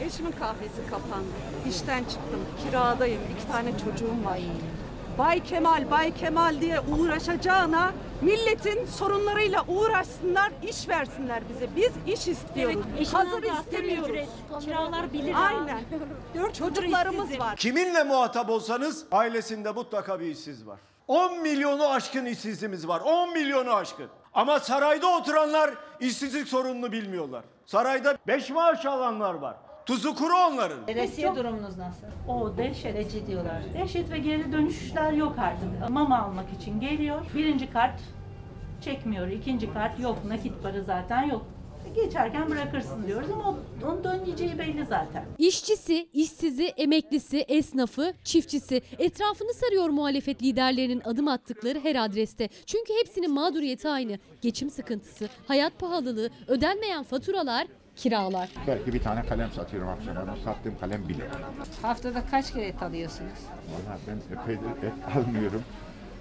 [0.00, 1.32] Eşimin kahvesi kapandı.
[1.68, 2.46] İşten çıktım.
[2.64, 3.20] Kiradayım.
[3.36, 4.38] İki tane çocuğum var.
[5.18, 11.68] Bay Kemal, Bay Kemal diye uğraşacağına milletin sorunlarıyla uğraşsınlar, iş versinler bize.
[11.76, 12.84] Biz iş istiyoruz.
[12.98, 14.08] eşinin Hazır istemiyoruz.
[14.08, 14.28] ücret,
[14.60, 15.38] kiralar bir lira.
[15.38, 15.80] Aynen.
[16.34, 17.56] Dört Çocuklarımız var.
[17.56, 20.78] Kiminle muhatap olsanız ailesinde mutlaka bir işsiz var.
[21.08, 23.00] 10 milyonu aşkın işsizimiz var.
[23.00, 24.08] 10 milyonu aşkın.
[24.34, 25.70] Ama sarayda oturanlar
[26.00, 27.44] işsizlik sorununu bilmiyorlar.
[27.66, 29.56] Sarayda 5 maaş alanlar var.
[29.86, 30.86] Tuzu kuru onların.
[30.88, 32.06] Veresiye durumunuz nasıl?
[32.28, 33.62] O dehşet diyorlar.
[33.74, 35.90] Dehşet ve geri dönüşler yok artık.
[35.90, 37.20] Mama almak için geliyor.
[37.34, 38.00] Birinci kart
[38.80, 39.28] çekmiyor.
[39.28, 40.18] ikinci kart yok.
[40.28, 41.46] Nakit para zaten yok.
[41.94, 45.24] Geçerken bırakırsın diyoruz ama onun dönmeyeceği belli zaten.
[45.38, 52.48] İşçisi, işsizi, emeklisi, esnafı, çiftçisi etrafını sarıyor muhalefet liderlerinin adım attıkları her adreste.
[52.66, 54.18] Çünkü hepsinin mağduriyeti aynı.
[54.40, 57.66] Geçim sıkıntısı, hayat pahalılığı, ödenmeyen faturalar,
[57.96, 58.48] kiralar.
[58.66, 60.16] Belki bir tane kalem satıyorum akşam.
[60.16, 61.24] Ama sattığım kalem bile.
[61.82, 63.38] Haftada kaç kere et alıyorsunuz?
[63.72, 65.62] Vallahi ben epeydir et almıyorum.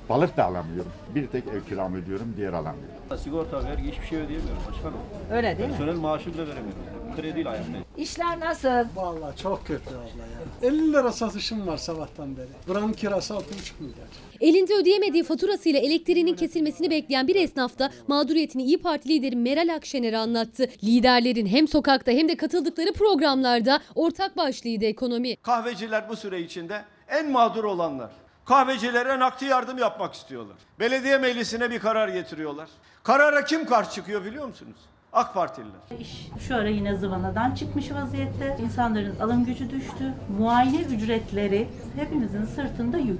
[0.09, 0.91] Balık da alamıyorum.
[1.15, 3.17] Bir tek ev kiramı ödüyorum, diğer alamıyorum.
[3.23, 4.97] Sigorta, vergi hiçbir şey ödeyemiyorum başkanım.
[5.31, 5.75] Öyle değil mi?
[5.77, 7.15] Personel maaşı bile veremiyorum.
[7.15, 7.85] Krediyle ayaktayım.
[7.97, 8.69] İşler nasıl?
[8.95, 10.69] Vallahi çok kötü abla ya.
[10.71, 12.47] 50 lira satışım var sabahtan beri.
[12.67, 13.41] Buranın kirası 6,5
[13.79, 14.07] milyar.
[14.41, 20.17] Elinde ödeyemediği faturasıyla elektriğinin kesilmesini bekleyen bir esnaf da mağduriyetini İyi Parti lideri Meral Akşener'e
[20.17, 20.69] anlattı.
[20.83, 25.35] Liderlerin hem sokakta hem de katıldıkları programlarda ortak başlığıydı ekonomi.
[25.35, 28.11] Kahveciler bu süre içinde en mağdur olanlar.
[28.45, 30.57] Kahvecilere nakdi yardım yapmak istiyorlar.
[30.79, 32.69] Belediye meclisine bir karar getiriyorlar.
[33.03, 34.77] Karara kim karşı çıkıyor biliyor musunuz?
[35.13, 35.99] AK Partililer.
[35.99, 38.57] İş şu ara yine zıvanadan çıkmış vaziyette.
[38.63, 40.13] İnsanların alım gücü düştü.
[40.39, 43.19] Muayene ücretleri hepimizin sırtında yük.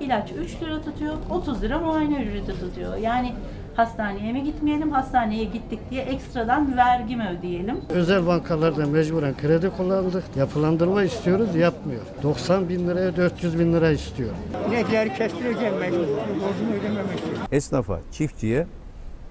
[0.00, 2.96] İlaç 3 lira tutuyor, 30 lira muayene ücreti tutuyor.
[2.96, 3.32] Yani
[3.76, 7.76] hastaneye mi gitmeyelim, hastaneye gittik diye ekstradan vergi mi ödeyelim?
[7.88, 10.24] Özel bankalarda mecburen kredi kullandık.
[10.36, 12.02] Yapılandırma istiyoruz, yapmıyor.
[12.22, 14.30] 90 bin liraya 400 bin lira istiyor.
[14.68, 15.98] İnekleri kestireceğim mecbur.
[15.98, 17.32] Borcumu ödememek için.
[17.52, 18.66] Esnafa, çiftçiye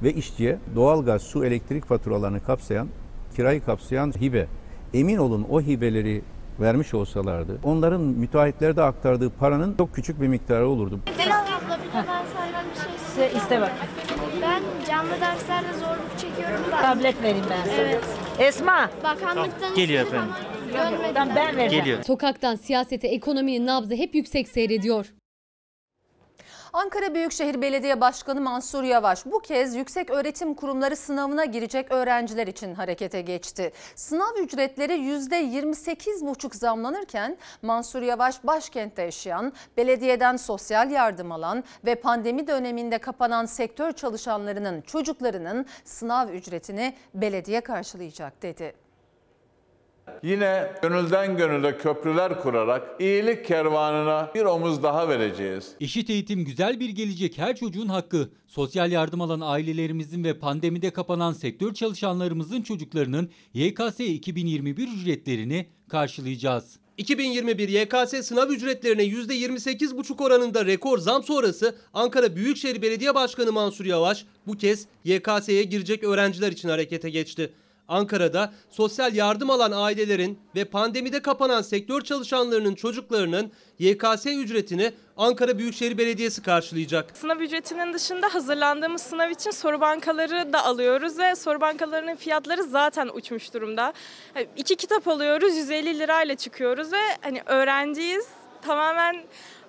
[0.03, 2.87] ve işçiye doğalgaz, su, elektrik faturalarını kapsayan,
[3.35, 4.47] kirayı kapsayan hibe.
[4.93, 6.21] Emin olun o hibeleri
[6.59, 10.99] vermiş olsalardı onların müteahhitlere de aktardığı paranın çok küçük bir miktarı olurdu.
[11.19, 13.37] Bilal abla bir de ben senden bir şey isteyeyim.
[13.37, 13.71] İste bak.
[14.41, 16.81] Ben canlı derslerde zorluk çekiyorum da.
[16.81, 17.75] Tablet vereyim ben sana.
[17.75, 18.03] Evet.
[18.39, 18.89] Esma.
[19.03, 20.35] Bakanlıktan Geliyor istedim efendim.
[21.15, 22.03] Tamam, ben vereceğim.
[22.03, 25.13] Sokaktan siyasete ekonominin nabzı hep yüksek seyrediyor.
[26.73, 32.75] Ankara Büyükşehir Belediye Başkanı Mansur Yavaş bu kez yüksek öğretim kurumları sınavına girecek öğrenciler için
[32.75, 33.71] harekete geçti.
[33.95, 42.97] Sınav ücretleri %28,5 zamlanırken Mansur Yavaş başkentte yaşayan, belediyeden sosyal yardım alan ve pandemi döneminde
[42.97, 48.82] kapanan sektör çalışanlarının çocuklarının sınav ücretini belediye karşılayacak dedi.
[50.23, 55.71] Yine gönülden gönüle köprüler kurarak iyilik kervanına bir omuz daha vereceğiz.
[55.81, 58.29] Eşit eğitim güzel bir gelecek her çocuğun hakkı.
[58.47, 66.79] Sosyal yardım alan ailelerimizin ve pandemide kapanan sektör çalışanlarımızın çocuklarının YKS 2021 ücretlerini karşılayacağız.
[66.97, 74.25] 2021 YKS sınav ücretlerine %28,5 oranında rekor zam sonrası Ankara Büyükşehir Belediye Başkanı Mansur Yavaş
[74.47, 77.53] bu kez YKS'ye girecek öğrenciler için harekete geçti.
[77.93, 85.97] Ankara'da sosyal yardım alan ailelerin ve pandemide kapanan sektör çalışanlarının çocuklarının YKS ücretini Ankara Büyükşehir
[85.97, 87.17] Belediyesi karşılayacak.
[87.17, 93.09] Sınav ücretinin dışında hazırlandığımız sınav için soru bankaları da alıyoruz ve soru bankalarının fiyatları zaten
[93.13, 93.93] uçmuş durumda.
[94.33, 98.25] Hani İki kitap alıyoruz 150 lirayla çıkıyoruz ve hani öğrenciyiz
[98.61, 99.23] tamamen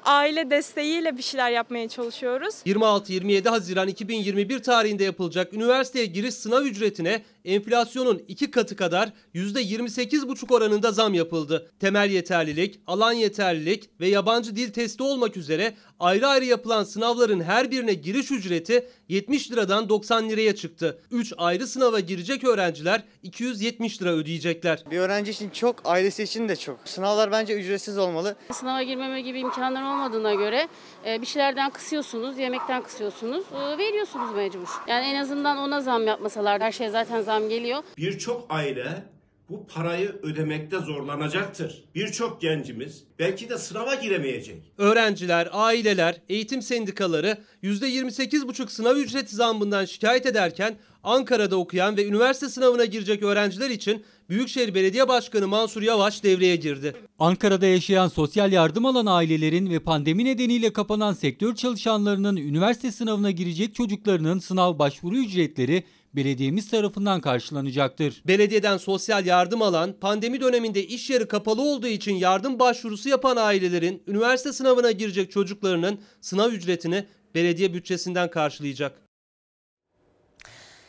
[0.04, 2.54] aile desteğiyle bir şeyler yapmaya çalışıyoruz.
[2.66, 10.92] 26-27 Haziran 2021 tarihinde yapılacak üniversiteye giriş sınav ücretine enflasyonun iki katı kadar %28,5 oranında
[10.92, 11.70] zam yapıldı.
[11.80, 17.70] Temel yeterlilik, alan yeterlilik ve yabancı dil testi olmak üzere ayrı ayrı yapılan sınavların her
[17.70, 20.98] birine giriş ücreti 70 liradan 90 liraya çıktı.
[21.10, 24.84] 3 ayrı sınava girecek öğrenciler 270 lira ödeyecekler.
[24.90, 26.78] Bir öğrenci için çok, ailesi için de çok.
[26.84, 28.36] Sınavlar bence ücretsiz olmalı.
[28.52, 30.68] Sınava girmeme gibi imkanlar olmadığına göre
[31.04, 34.68] bir şeylerden kısıyorsunuz, yemekten kısıyorsunuz, e, veriyorsunuz mecbur.
[34.88, 37.82] Yani en azından ona zam yapmasalar, her şey zaten zam geliyor.
[37.96, 39.02] Birçok aile
[39.48, 41.84] bu parayı ödemekte zorlanacaktır.
[41.94, 44.72] Birçok gencimiz belki de sınava giremeyecek.
[44.78, 52.84] Öğrenciler, aileler, eğitim sendikaları %28,5 sınav ücreti zammından şikayet ederken Ankara'da okuyan ve üniversite sınavına
[52.84, 56.94] girecek öğrenciler için Büyükşehir Belediye Başkanı Mansur Yavaş devreye girdi.
[57.18, 63.74] Ankara'da yaşayan sosyal yardım alan ailelerin ve pandemi nedeniyle kapanan sektör çalışanlarının üniversite sınavına girecek
[63.74, 65.84] çocuklarının sınav başvuru ücretleri
[66.16, 68.22] belediyemiz tarafından karşılanacaktır.
[68.26, 74.02] Belediyeden sosyal yardım alan, pandemi döneminde iş yeri kapalı olduğu için yardım başvurusu yapan ailelerin
[74.06, 79.03] üniversite sınavına girecek çocuklarının sınav ücretini belediye bütçesinden karşılayacak.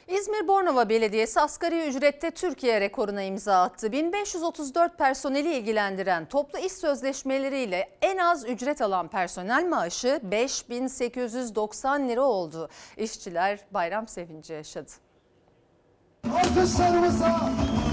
[0.08, 3.92] İzmir Bornova Belediyesi asgari ücrette Türkiye rekoruna imza attı.
[3.92, 12.70] 1534 personeli ilgilendiren toplu iş sözleşmeleriyle en az ücret alan personel maaşı 5890 lira oldu.
[12.98, 14.92] İşçiler bayram sevinci yaşadı.
[16.36, 17.40] Alkışlarımıza,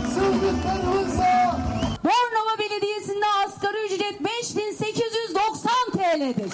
[0.08, 1.56] sızlıklarımıza.
[2.04, 6.52] Bornova Belediyesi'nde asgari ücret 5890 TL'dir.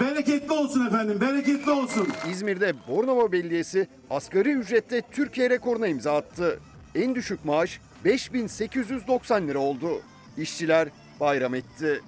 [0.00, 2.08] Bereketli olsun efendim, bereketli olsun.
[2.30, 6.60] İzmir'de Bornova Belediyesi asgari ücrette Türkiye rekoruna imza attı.
[6.94, 10.02] En düşük maaş 5890 lira oldu.
[10.38, 10.88] İşçiler
[11.20, 12.00] bayram etti.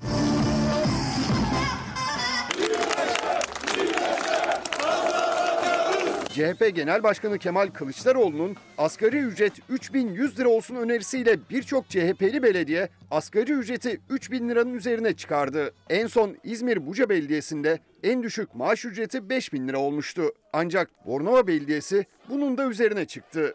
[6.34, 13.52] CHP Genel Başkanı Kemal Kılıçdaroğlu'nun asgari ücret 3100 lira olsun önerisiyle birçok CHP'li belediye asgari
[13.52, 15.74] ücreti 3000 liranın üzerine çıkardı.
[15.90, 20.22] En son İzmir Buca Belediyesi'nde en düşük maaş ücreti 5000 lira olmuştu.
[20.52, 23.54] Ancak Bornova Belediyesi bunun da üzerine çıktı.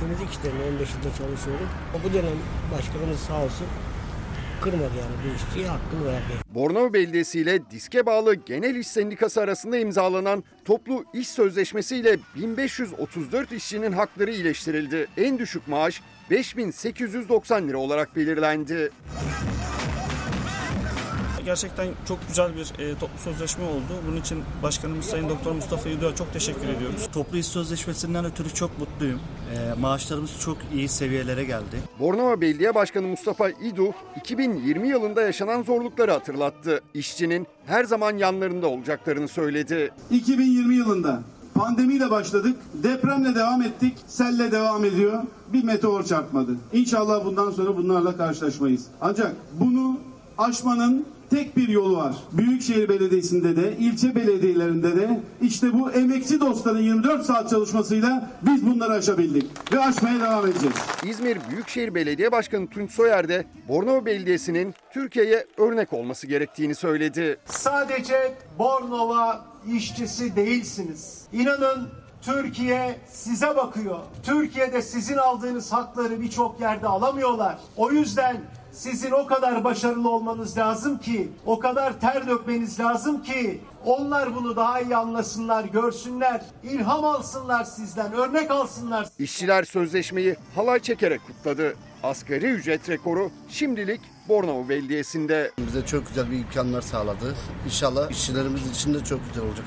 [0.00, 1.68] Temizlik işlerinde 15 yılda çalışıyorum.
[2.04, 2.38] Bu dönem
[2.72, 3.66] başkanımız sağ olsun
[4.64, 6.32] kırmadı yani bu işçiye hakkını verdi.
[6.54, 13.92] Bornova Belediyesi ile diske bağlı Genel İş Sendikası arasında imzalanan toplu iş sözleşmesiyle 1534 işçinin
[13.92, 15.06] hakları iyileştirildi.
[15.16, 18.90] En düşük maaş 5890 lira olarak belirlendi.
[21.44, 23.92] Gerçekten çok güzel bir e, toplu sözleşme oldu.
[24.08, 27.08] Bunun için Başkanımız Sayın Doktor Mustafa Yüdü'ye çok teşekkür ediyoruz.
[27.12, 29.20] Toplu iş sözleşmesinden ötürü çok mutluyum.
[29.54, 31.76] E, maaşlarımız çok iyi seviyelere geldi.
[32.00, 36.80] Bornova Belediye Başkanı Mustafa İdu 2020 yılında yaşanan zorlukları hatırlattı.
[36.94, 39.90] İşçinin her zaman yanlarında olacaklarını söyledi.
[40.10, 41.22] 2020 yılında
[41.54, 45.22] pandemiyle başladık, depremle devam ettik, selle devam ediyor.
[45.52, 46.56] Bir meteor çarpmadı.
[46.72, 48.86] İnşallah bundan sonra bunlarla karşılaşmayız.
[49.00, 49.98] Ancak bunu
[50.38, 52.14] aşmanın tek bir yolu var.
[52.32, 58.92] Büyükşehir Belediyesi'nde de, ilçe belediyelerinde de işte bu emekçi dostların 24 saat çalışmasıyla biz bunları
[58.92, 60.76] aşabildik ve aşmaya devam edeceğiz.
[61.04, 67.36] İzmir Büyükşehir Belediye Başkanı Tunç Soyer de Bornova Belediyesi'nin Türkiye'ye örnek olması gerektiğini söyledi.
[67.46, 69.44] Sadece Bornova
[69.76, 71.22] işçisi değilsiniz.
[71.32, 71.88] İnanın
[72.22, 73.98] Türkiye size bakıyor.
[74.22, 77.58] Türkiye'de sizin aldığınız hakları birçok yerde alamıyorlar.
[77.76, 78.36] O yüzden
[78.74, 84.56] sizin o kadar başarılı olmanız lazım ki, o kadar ter dökmeniz lazım ki onlar bunu
[84.56, 89.08] daha iyi anlasınlar, görsünler, ilham alsınlar sizden, örnek alsınlar.
[89.18, 91.76] İşçiler sözleşmeyi halay çekerek kutladı.
[92.02, 95.50] Asgari ücret rekoru şimdilik Bornova Belediyesi'nde.
[95.58, 97.34] Bize çok güzel bir imkanlar sağladı.
[97.66, 99.66] İnşallah işçilerimiz için de çok güzel olacak.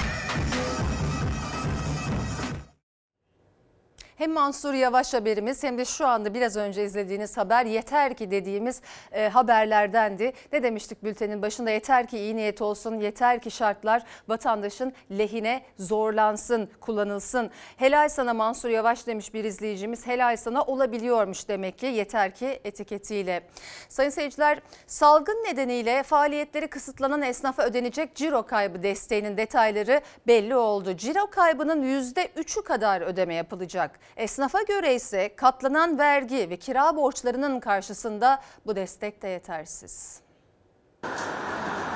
[4.18, 8.82] Hem Mansur Yavaş haberimiz hem de şu anda biraz önce izlediğiniz haber yeter ki dediğimiz
[9.12, 10.34] e, haberlerdendi.
[10.54, 16.70] Ne demiştik bültenin başında yeter ki iyi niyet olsun, yeter ki şartlar vatandaşın lehine zorlansın,
[16.82, 17.52] kullanılsın.
[17.78, 20.08] Helal sana Mansur Yavaş demiş bir izleyicimiz.
[20.08, 23.42] Helal sana olabiliyormuş demek ki yeter ki etiketiyle.
[23.90, 30.98] Sayın seyirciler salgın nedeniyle faaliyetleri kısıtlanan esnafa ödenecek ciro kaybı desteğinin detayları belli oldu.
[30.98, 34.00] Ciro kaybının %3'ü kadar ödeme yapılacak.
[34.18, 40.20] Esnafa göre ise katlanan vergi ve kira borçlarının karşısında bu destek de yetersiz.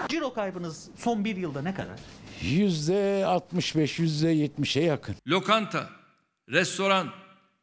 [0.09, 1.99] Ciro kaybınız son bir yılda ne kadar?
[2.41, 5.15] Yüzde 65, yüzde 70'e yakın.
[5.27, 5.89] Lokanta,
[6.49, 7.09] restoran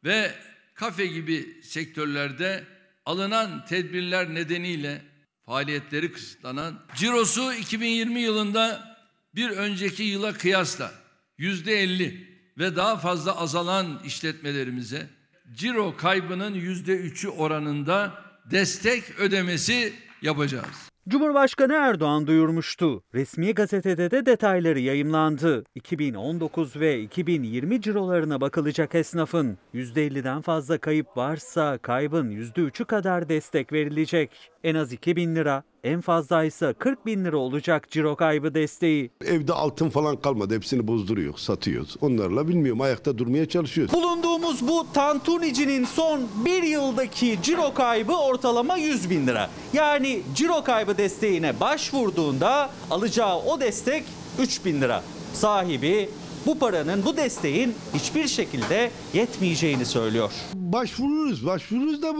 [0.03, 0.31] ve
[0.73, 2.63] kafe gibi sektörlerde
[3.05, 5.01] alınan tedbirler nedeniyle
[5.45, 8.97] faaliyetleri kısıtlanan, cirosu 2020 yılında
[9.35, 10.91] bir önceki yıla kıyasla
[11.37, 12.28] yüzde 50
[12.59, 15.07] ve daha fazla azalan işletmelerimize
[15.53, 18.13] ciro kaybının yüzde 3'ü oranında
[18.51, 20.89] destek ödemesi yapacağız.
[21.09, 23.03] Cumhurbaşkanı Erdoğan duyurmuştu.
[23.13, 25.63] Resmi gazetede de detayları yayımlandı.
[25.75, 34.51] 2019 ve 2020 cirolarına bakılacak esnafın %50'den fazla kayıp varsa kaybın %3'ü kadar destek verilecek.
[34.63, 39.11] En az 2 bin lira, en fazla ise 40 bin lira olacak ciro kaybı desteği.
[39.25, 40.55] Evde altın falan kalmadı.
[40.55, 41.95] Hepsini bozduruyor, satıyoruz.
[42.01, 43.93] Onlarla bilmiyorum ayakta durmaya çalışıyoruz.
[43.93, 49.49] Bulunduğumuz bu tantunicinin son bir yıldaki ciro kaybı ortalama 100 bin lira.
[49.73, 54.03] Yani ciro kaybı desteğine başvurduğunda alacağı o destek
[54.39, 55.03] 3 bin lira.
[55.33, 56.09] Sahibi
[56.49, 60.31] bu paranın, bu desteğin hiçbir şekilde yetmeyeceğini söylüyor.
[60.53, 62.15] Başvururuz, başvururuz da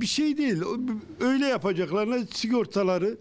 [0.00, 0.62] bir şey değil.
[1.20, 3.16] Öyle yapacaklarına sigortaları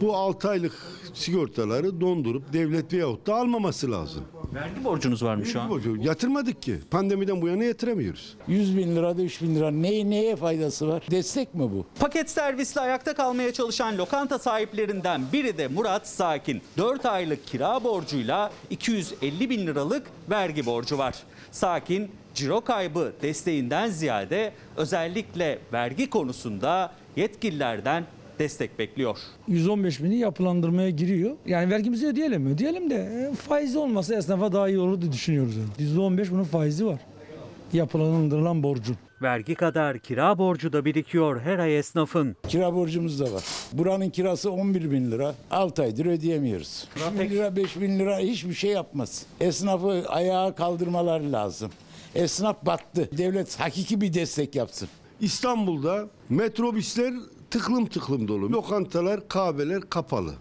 [0.00, 0.72] bu 6 aylık
[1.14, 4.24] sigortaları dondurup devlet veyahut da almaması lazım.
[4.54, 5.70] Vergi borcunuz var mı şu an?
[5.70, 6.78] Borcu Yatırmadık ki.
[6.90, 8.36] Pandemiden bu yana yatıramıyoruz.
[8.48, 11.02] 100 bin lira da 3 bin lira neye, neye faydası var?
[11.10, 11.86] Destek mi bu?
[12.00, 16.62] Paket servisle ayakta kalmaya çalışan lokanta sahiplerinden biri de Murat Sakin.
[16.78, 21.14] 4 aylık kira borcuyla 250 bin liralık vergi borcu var.
[21.50, 28.04] Sakin, ciro kaybı desteğinden ziyade özellikle vergi konusunda yetkililerden
[28.38, 29.18] destek bekliyor.
[29.48, 31.36] 115 bini yapılandırmaya giriyor.
[31.46, 32.50] Yani vergimizi ödeyelim mi?
[32.50, 35.54] Ödeyelim de e, faizi olmasa esnafa daha iyi olur diye düşünüyoruz.
[35.56, 35.90] Yani.
[35.90, 37.00] %15 bunun faizi var.
[37.72, 38.96] Yapılandırılan borcun.
[39.22, 42.36] Vergi kadar kira borcu da birikiyor her ay esnafın.
[42.48, 43.44] Kira borcumuz da var.
[43.72, 45.34] Buranın kirası 11 bin lira.
[45.50, 46.88] 6 aydır ödeyemiyoruz.
[47.14, 49.26] 3 bin lira 5 bin lira hiçbir şey yapmaz.
[49.40, 51.70] Esnafı ayağa kaldırmaları lazım.
[52.14, 53.08] Esnaf battı.
[53.18, 54.88] Devlet hakiki bir destek yapsın.
[55.20, 57.14] İstanbul'da metrobüsler
[57.50, 58.52] tıklım tıklım dolu.
[58.52, 60.34] Lokantalar, kahveler kapalı.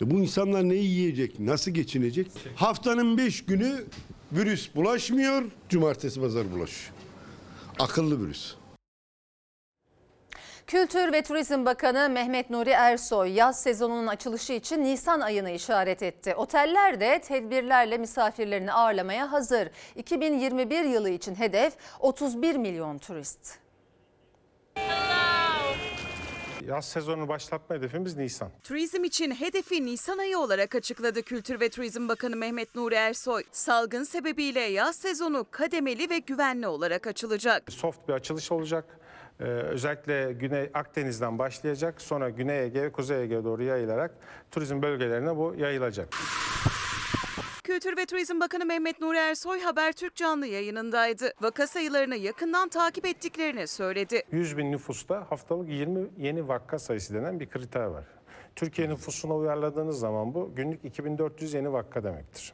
[0.00, 2.30] E bu insanlar ne yiyecek, nasıl geçinecek?
[2.56, 3.84] Haftanın beş günü
[4.32, 6.92] virüs bulaşmıyor, cumartesi pazar bulaşıyor.
[7.78, 8.54] Akıllı virüs.
[10.66, 16.34] Kültür ve Turizm Bakanı Mehmet Nuri Ersoy yaz sezonunun açılışı için Nisan ayını işaret etti.
[16.34, 19.70] Oteller de tedbirlerle misafirlerini ağırlamaya hazır.
[19.96, 23.58] 2021 yılı için hedef 31 milyon turist.
[26.68, 28.50] Yaz sezonu başlatma hedefimiz Nisan.
[28.64, 33.42] Turizm için hedefi Nisan ayı olarak açıkladı Kültür ve Turizm Bakanı Mehmet Nuri Ersoy.
[33.52, 37.72] Salgın sebebiyle yaz sezonu kademeli ve güvenli olarak açılacak.
[37.72, 38.84] Soft bir açılış olacak.
[39.40, 42.02] Ee, özellikle Güney Akdeniz'den başlayacak.
[42.02, 44.10] Sonra Güney Ege ve Kuzey Ege'ye doğru yayılarak
[44.50, 46.08] turizm bölgelerine bu yayılacak.
[47.68, 51.32] Kültür ve Turizm Bakanı Mehmet Nuri Ersoy Habertürk canlı yayınındaydı.
[51.40, 54.22] Vaka sayılarını yakından takip ettiklerini söyledi.
[54.32, 58.04] 100 bin nüfusta haftalık 20 yeni vaka sayısı denen bir kriter var.
[58.56, 62.52] Türkiye nüfusuna uyarladığınız zaman bu günlük 2400 yeni vaka demektir.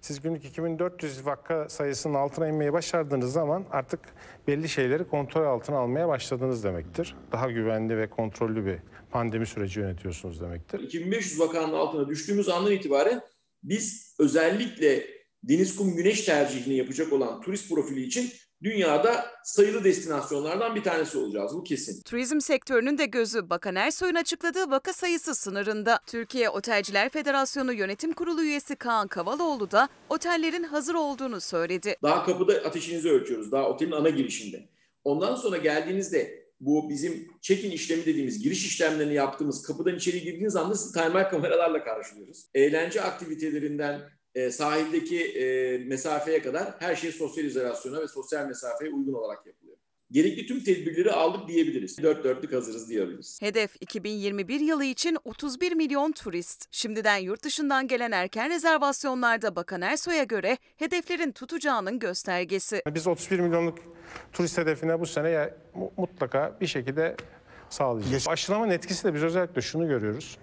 [0.00, 4.00] Siz günlük 2400 vaka sayısının altına inmeyi başardığınız zaman artık
[4.46, 7.16] belli şeyleri kontrol altına almaya başladınız demektir.
[7.32, 8.78] Daha güvenli ve kontrollü bir
[9.10, 10.80] pandemi süreci yönetiyorsunuz demektir.
[10.80, 13.22] 2500 vakanın altına düştüğümüz andan itibaren
[13.66, 15.06] biz özellikle
[15.42, 18.30] deniz, kum, güneş tercihini yapacak olan turist profili için
[18.62, 21.52] dünyada sayılı destinasyonlardan bir tanesi olacağız.
[21.54, 22.02] Bu kesin.
[22.02, 26.00] Turizm sektörünün de gözü Bakan Ersoy'un açıkladığı vaka sayısı sınırında.
[26.06, 31.96] Türkiye Otelciler Federasyonu Yönetim Kurulu üyesi Kaan Kavaloğlu da otellerin hazır olduğunu söyledi.
[32.02, 33.52] Daha kapıda ateşinizi ölçüyoruz.
[33.52, 34.68] Daha otelin ana girişinde.
[35.04, 40.74] Ondan sonra geldiğinizde bu bizim check-in işlemi dediğimiz giriş işlemlerini yaptığımız kapıdan içeri girdiğiniz anda
[40.74, 42.46] sizi termal kameralarla karşılıyoruz.
[42.54, 44.00] Eğlence aktivitelerinden
[44.34, 49.65] e, sahildeki e, mesafeye kadar her şey sosyal izolasyona ve sosyal mesafeye uygun olarak yapılıyor.
[50.10, 52.02] Gerekli tüm tedbirleri aldık diyebiliriz.
[52.02, 53.42] Dört dörtlük hazırız diyebiliriz.
[53.42, 56.66] Hedef 2021 yılı için 31 milyon turist.
[56.70, 62.82] Şimdiden yurt dışından gelen erken rezervasyonlarda Bakan Ersoy'a göre hedeflerin tutacağının göstergesi.
[62.94, 63.78] Biz 31 milyonluk
[64.32, 65.54] turist hedefine bu sene ya,
[65.96, 67.16] mutlaka bir şekilde
[67.70, 68.28] sağlayacağız.
[68.28, 70.38] Aşılamanın etkisi de biz özellikle şunu görüyoruz.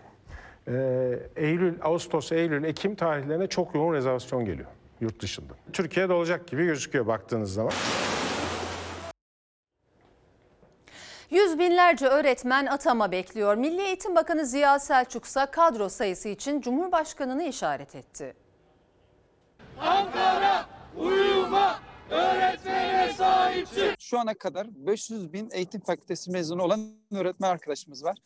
[0.67, 4.69] Ee, Eylül, Ağustos, Eylül, Ekim tarihlerine çok yoğun rezervasyon geliyor
[5.01, 5.53] yurt dışında.
[5.73, 7.73] Türkiye'de olacak gibi gözüküyor baktığınız zaman.
[11.31, 13.55] Yüz binlerce öğretmen atama bekliyor.
[13.55, 18.33] Milli Eğitim Bakanı Ziya Selçuk ise kadro sayısı için Cumhurbaşkanı'nı işaret etti.
[19.79, 20.65] Ankara
[20.97, 23.85] uyuma öğretmene sahipsin.
[23.99, 26.79] Şu ana kadar 500 bin eğitim fakültesi mezunu olan
[27.15, 28.17] öğretmen arkadaşımız var.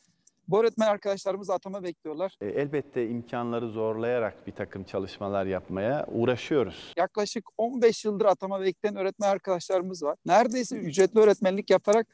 [0.47, 2.35] Bu öğretmen arkadaşlarımız atama bekliyorlar.
[2.41, 6.93] E, Elbette imkanları zorlayarak bir takım çalışmalar yapmaya uğraşıyoruz.
[6.97, 10.15] Yaklaşık 15 yıldır atama bekleyen öğretmen arkadaşlarımız var.
[10.25, 12.07] Neredeyse ücretli öğretmenlik yaparak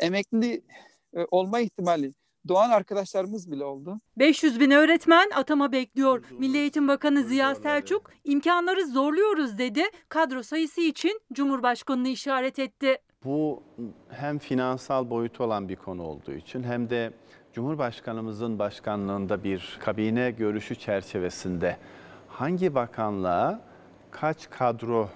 [0.00, 0.62] emekli
[1.16, 2.12] e, olma ihtimali
[2.48, 4.00] doğan arkadaşlarımız bile oldu.
[4.18, 6.24] 500 bin öğretmen atama bekliyor.
[6.38, 9.82] Milli Eğitim Bakanı Ziya Selçuk imkanları zorluyoruz dedi.
[10.08, 12.98] Kadro sayısı için Cumhurbaşkanı'nı işaret etti.
[13.24, 13.62] Bu
[14.08, 17.12] hem finansal boyutu olan bir konu olduğu için hem de
[17.52, 21.76] Cumhurbaşkanımızın başkanlığında bir kabine görüşü çerçevesinde
[22.28, 23.60] hangi bakanlığa
[24.10, 25.08] kaç kadro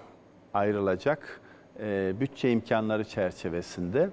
[0.55, 1.41] ayrılacak
[1.81, 4.11] e, bütçe imkanları çerçevesinde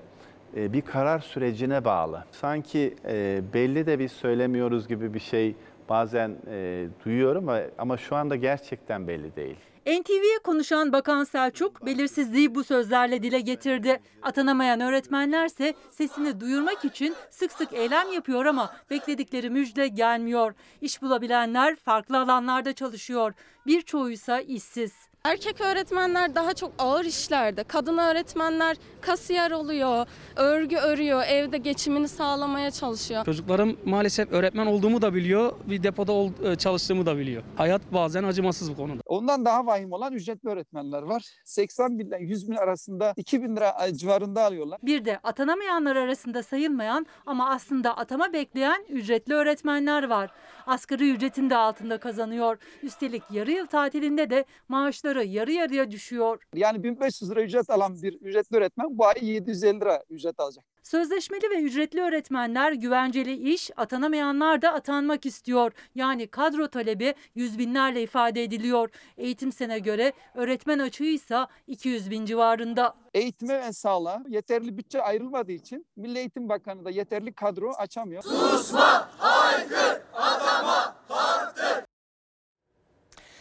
[0.55, 2.23] bir karar sürecine bağlı.
[2.31, 5.55] Sanki e, belli de biz söylemiyoruz gibi bir şey
[5.89, 9.55] bazen e, duyuyorum ama şu anda gerçekten belli değil.
[9.85, 13.99] NTV'ye konuşan Bakan Selçuk belirsizliği bu sözlerle dile getirdi.
[14.21, 20.53] Atanamayan öğretmenlerse sesini duyurmak için sık sık eylem yapıyor ama bekledikleri müjde gelmiyor.
[20.81, 23.33] İş bulabilenler farklı alanlarda çalışıyor.
[23.67, 25.08] Birçoğuysa işsiz.
[25.25, 30.05] Erkek öğretmenler daha çok ağır işlerde, kadın öğretmenler kasiyer oluyor,
[30.35, 33.25] örgü örüyor, evde geçimini sağlamaya çalışıyor.
[33.25, 37.43] Çocuklarım maalesef öğretmen olduğumu da biliyor, bir depoda ol- e, çalıştığımı da biliyor.
[37.57, 39.01] Hayat bazen acımasız bu konuda.
[39.05, 41.23] Ondan daha vahim olan ücretli öğretmenler var.
[41.45, 44.79] 80 bin ile 100 bin arasında 2 bin lira e, civarında alıyorlar.
[44.83, 50.29] Bir de atanamayanlar arasında sayılmayan ama aslında atama bekleyen ücretli öğretmenler var.
[50.67, 52.57] Asgari ücretin de altında kazanıyor.
[52.83, 56.43] Üstelik yarı yıl tatilinde de maaşları yarı yarıya düşüyor.
[56.55, 60.65] Yani 1500 lira ücret alan bir ücretli öğretmen bu ay 750 lira ücret alacak.
[60.83, 65.71] Sözleşmeli ve ücretli öğretmenler güvenceli iş, atanamayanlar da atanmak istiyor.
[65.95, 68.89] Yani kadro talebi yüz binlerle ifade ediliyor.
[69.17, 72.93] Eğitim sene göre öğretmen açığıysa 200 bin civarında.
[73.13, 78.23] Eğitime ve sağlığa yeterli bütçe ayrılmadığı için Milli Eğitim Bakanı da yeterli kadro açamıyor.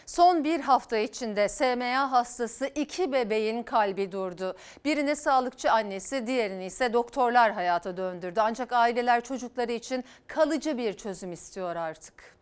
[0.08, 4.56] Son bir hafta içinde SMA hastası iki bebeğin kalbi durdu.
[4.84, 8.40] Birini sağlıkçı annesi, diğerini ise doktorlar hayata döndürdü.
[8.40, 12.36] Ancak aileler çocukları için kalıcı bir çözüm istiyor artık.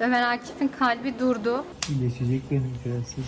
[0.00, 1.64] Ömer Akif'in kalbi durdu.
[2.00, 3.24] Geçecek benim prenses.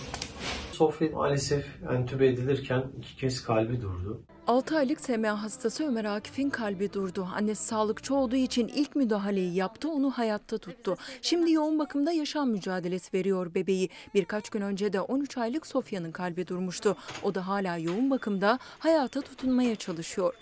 [0.71, 4.21] Sofya maalesef entübe edilirken iki kez kalbi durdu.
[4.51, 7.27] 6 aylık SMA hastası Ömer Akif'in kalbi durdu.
[7.35, 10.97] Annesi sağlıkçı olduğu için ilk müdahaleyi yaptı, onu hayatta tuttu.
[11.21, 13.89] Şimdi yoğun bakımda yaşam mücadelesi veriyor bebeği.
[14.13, 16.95] Birkaç gün önce de 13 aylık Sofya'nın kalbi durmuştu.
[17.23, 20.33] O da hala yoğun bakımda hayata tutunmaya çalışıyor.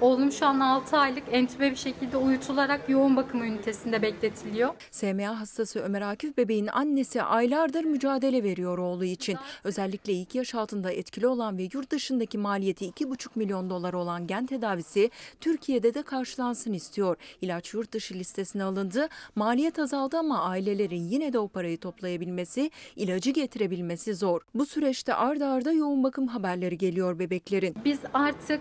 [0.00, 4.74] Oğlum şu an 6 aylık entübe bir şekilde uyutularak yoğun bakım ünitesinde bekletiliyor.
[4.90, 9.38] SMA hastası Ömer Akif bebeğin annesi aylardır mücadele veriyor oğlu için.
[9.64, 14.46] Özellikle ilk yaş altında etkili olan ve yurt dışındaki maliyeti 2,5 milyon dolar olan gen
[14.46, 15.10] tedavisi
[15.40, 17.16] Türkiye'de de karşılansın istiyor.
[17.40, 19.08] İlaç yurt dışı listesine alındı.
[19.36, 24.40] Maliyet azaldı ama ailelerin yine de o parayı toplayabilmesi, ilacı getirebilmesi zor.
[24.54, 27.74] Bu süreçte arda arda yoğun bakım haberleri geliyor bebeklerin.
[27.84, 28.60] Biz artık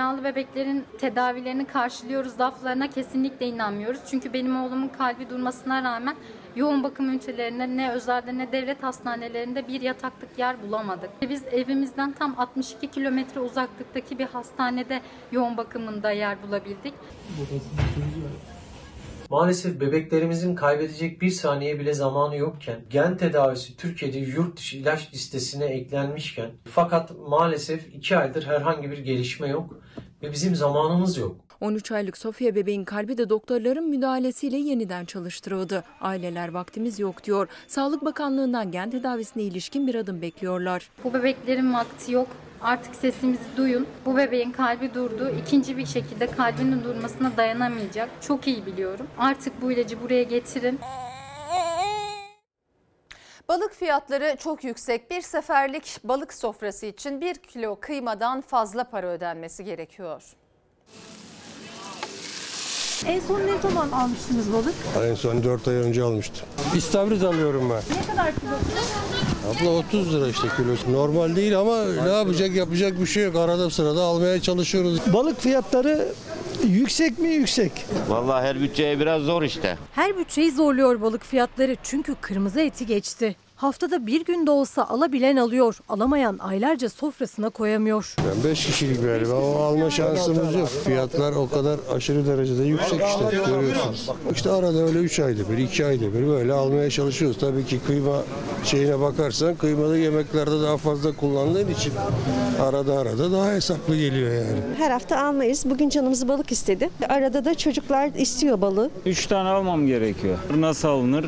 [0.00, 4.00] SMA'lı bebeklerin tedavilerini karşılıyoruz laflarına kesinlikle inanmıyoruz.
[4.10, 6.16] Çünkü benim oğlumun kalbi durmasına rağmen
[6.56, 11.10] yoğun bakım ünitelerinde ne özelde ne devlet hastanelerinde bir yataklık yer bulamadık.
[11.22, 15.00] Biz evimizden tam 62 kilometre uzaklıktaki bir hastanede
[15.32, 16.94] yoğun bakımında yer bulabildik.
[19.30, 25.64] Maalesef bebeklerimizin kaybedecek bir saniye bile zamanı yokken gen tedavisi Türkiye'de yurt dışı ilaç listesine
[25.64, 29.80] eklenmişken fakat maalesef iki aydır herhangi bir gelişme yok
[30.22, 31.36] ve bizim zamanımız yok.
[31.60, 35.84] 13 aylık Sofya bebeğin kalbi de doktorların müdahalesiyle yeniden çalıştırıldı.
[36.00, 37.48] Aileler vaktimiz yok diyor.
[37.68, 40.90] Sağlık Bakanlığı'ndan gen tedavisine ilişkin bir adım bekliyorlar.
[41.04, 42.26] Bu bebeklerin vakti yok.
[42.62, 43.86] Artık sesimizi duyun.
[44.06, 45.30] Bu bebeğin kalbi durdu.
[45.42, 48.10] İkinci bir şekilde kalbinin durmasına dayanamayacak.
[48.20, 49.06] Çok iyi biliyorum.
[49.18, 50.78] Artık bu ilacı buraya getirin.
[53.50, 55.10] Balık fiyatları çok yüksek.
[55.10, 60.22] Bir seferlik balık sofrası için 1 kilo kıymadan fazla para ödenmesi gerekiyor.
[63.06, 64.74] En son ne zaman almıştınız balık?
[65.10, 66.46] En son 4 ay önce almıştım.
[66.76, 67.96] İstavrit alıyorum ben.
[67.96, 68.64] Ne kadar kilosu?
[69.60, 70.92] Abla 30 lira işte kilosu.
[70.92, 73.36] Normal değil ama ne yapacak yapacak bir şey yok.
[73.36, 75.00] Arada sırada almaya çalışıyoruz.
[75.12, 76.08] Balık fiyatları
[76.66, 77.72] yüksek mi yüksek?
[78.08, 79.78] Vallahi her bütçeye biraz zor işte.
[79.92, 83.36] Her bütçeyi zorluyor balık fiyatları çünkü kırmızı eti geçti.
[83.60, 88.14] Haftada bir gün de olsa alabilen alıyor, alamayan aylarca sofrasına koyamıyor.
[88.18, 90.68] Ben 5 kişilik galiba o alma şansımız yok.
[90.68, 94.08] Fiyatlar o kadar aşırı derecede yüksek işte görüyorsunuz.
[94.32, 97.38] İşte arada öyle 3 ayda bir 2 ayda bir böyle almaya çalışıyoruz.
[97.38, 98.22] Tabii ki kıyma
[98.64, 101.92] şeyine bakarsan kıymalı yemeklerde daha fazla kullandığın için
[102.60, 104.58] arada arada daha hesaplı geliyor yani.
[104.78, 105.64] Her hafta almayız.
[105.66, 106.90] Bugün canımız balık istedi.
[107.08, 108.90] Arada da çocuklar istiyor balığı.
[109.06, 110.38] Üç tane almam gerekiyor.
[110.56, 111.26] Nasıl alınır?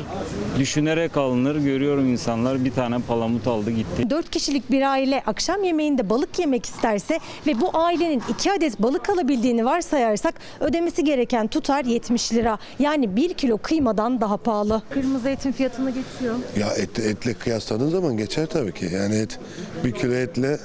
[0.59, 1.55] Düşünerek alınır.
[1.55, 4.09] Görüyorum insanlar bir tane palamut aldı gitti.
[4.09, 9.09] 4 kişilik bir aile akşam yemeğinde balık yemek isterse ve bu ailenin 2 adet balık
[9.09, 12.57] alabildiğini varsayarsak ödemesi gereken tutar 70 lira.
[12.79, 14.81] Yani 1 kilo kıymadan daha pahalı.
[14.89, 16.35] Kırmızı etin fiyatını geçiyor.
[16.59, 18.89] Ya et, etle kıyasladığın zaman geçer tabii ki.
[18.93, 19.39] Yani et
[19.83, 20.59] bir kilo etle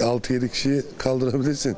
[0.00, 1.76] 6-7 kişiyi kaldırabilirsin.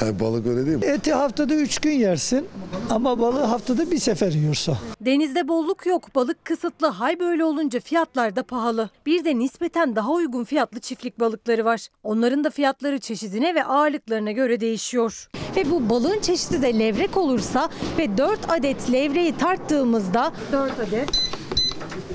[0.00, 0.84] Yani balık öyle değil mi?
[0.84, 2.48] Eti haftada 3 gün yersin
[2.90, 4.78] ama balığı haftada bir sefer yiyorsa.
[5.00, 6.86] Denizde bolluk yok, balık kısıtlı.
[6.86, 8.90] Hal böyle olunca fiyatlar da pahalı.
[9.06, 11.88] Bir de nispeten daha uygun fiyatlı çiftlik balıkları var.
[12.02, 15.28] Onların da fiyatları çeşidine ve ağırlıklarına göre değişiyor.
[15.56, 17.68] Ve bu balığın çeşidi de levrek olursa
[17.98, 21.31] ve 4 adet levreyi tarttığımızda 4 adet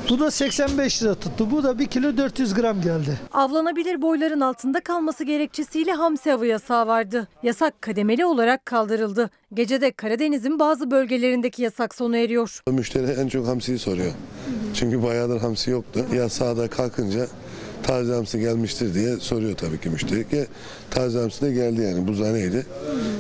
[0.10, 1.52] Bu da 85 lira tuttu.
[1.52, 3.20] Bu da 1 kilo 400 gram geldi.
[3.34, 7.28] Avlanabilir boyların altında kalması gerekçesiyle hamsi avı yasağı vardı.
[7.44, 9.30] Yasak kademeli olarak kaldırıldı.
[9.54, 12.62] Gecede Karadeniz'in bazı bölgelerindeki yasak sona eriyor.
[12.68, 14.12] Müşteri en çok hamsiyi soruyor.
[14.74, 16.06] Çünkü bayağıdır hamsi yoktu.
[16.16, 17.28] Ya sağda kalkınca
[17.84, 20.46] taze hamsi gelmiştir diye soruyor tabii ki müşteri ki
[20.92, 22.66] taze hamsi de geldi yani buzhaneydi.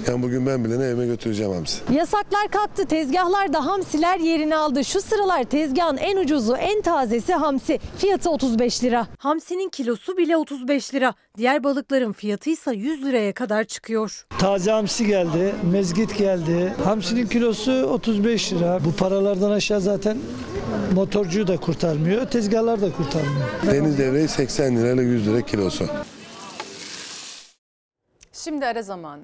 [0.07, 1.81] Yani bugün ben bile evime götüreceğim hamsi.
[1.93, 2.85] Yasaklar kalktı.
[2.85, 4.85] Tezgahlarda hamsiler yerini aldı.
[4.85, 7.79] Şu sıralar tezgahın en ucuzu, en tazesi hamsi.
[7.97, 9.07] Fiyatı 35 lira.
[9.17, 11.13] Hamsinin kilosu bile 35 lira.
[11.37, 14.25] Diğer balıkların fiyatı ise 100 liraya kadar çıkıyor.
[14.39, 16.73] Taze hamsi geldi, mezgit geldi.
[16.83, 18.79] Hamsinin kilosu 35 lira.
[18.85, 20.17] Bu paralardan aşağı zaten
[20.93, 23.47] motorcuyu da kurtarmıyor, tezgahlar da kurtarmıyor.
[23.71, 25.85] Deniz devreyi 80 lirayla 100 lira kilosu.
[28.33, 29.21] Şimdi ara zamanı.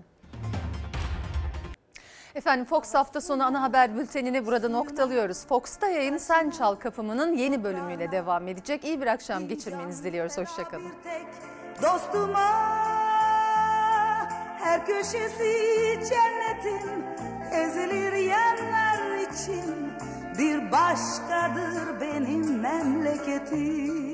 [2.36, 5.46] Efendim Fox hafta sonu ana haber bültenini burada noktalıyoruz.
[5.46, 8.84] Fox'ta yayın Sen Çal Kapımı'nın yeni bölümüyle devam edecek.
[8.84, 10.38] İyi bir akşam geçirmenizi diliyoruz.
[10.38, 10.92] Hoşçakalın.
[11.82, 12.50] Dostuma
[14.60, 17.06] her köşesi cennetin
[17.52, 19.94] ezilir yerler için
[20.38, 24.13] bir başkadır benim memleketim.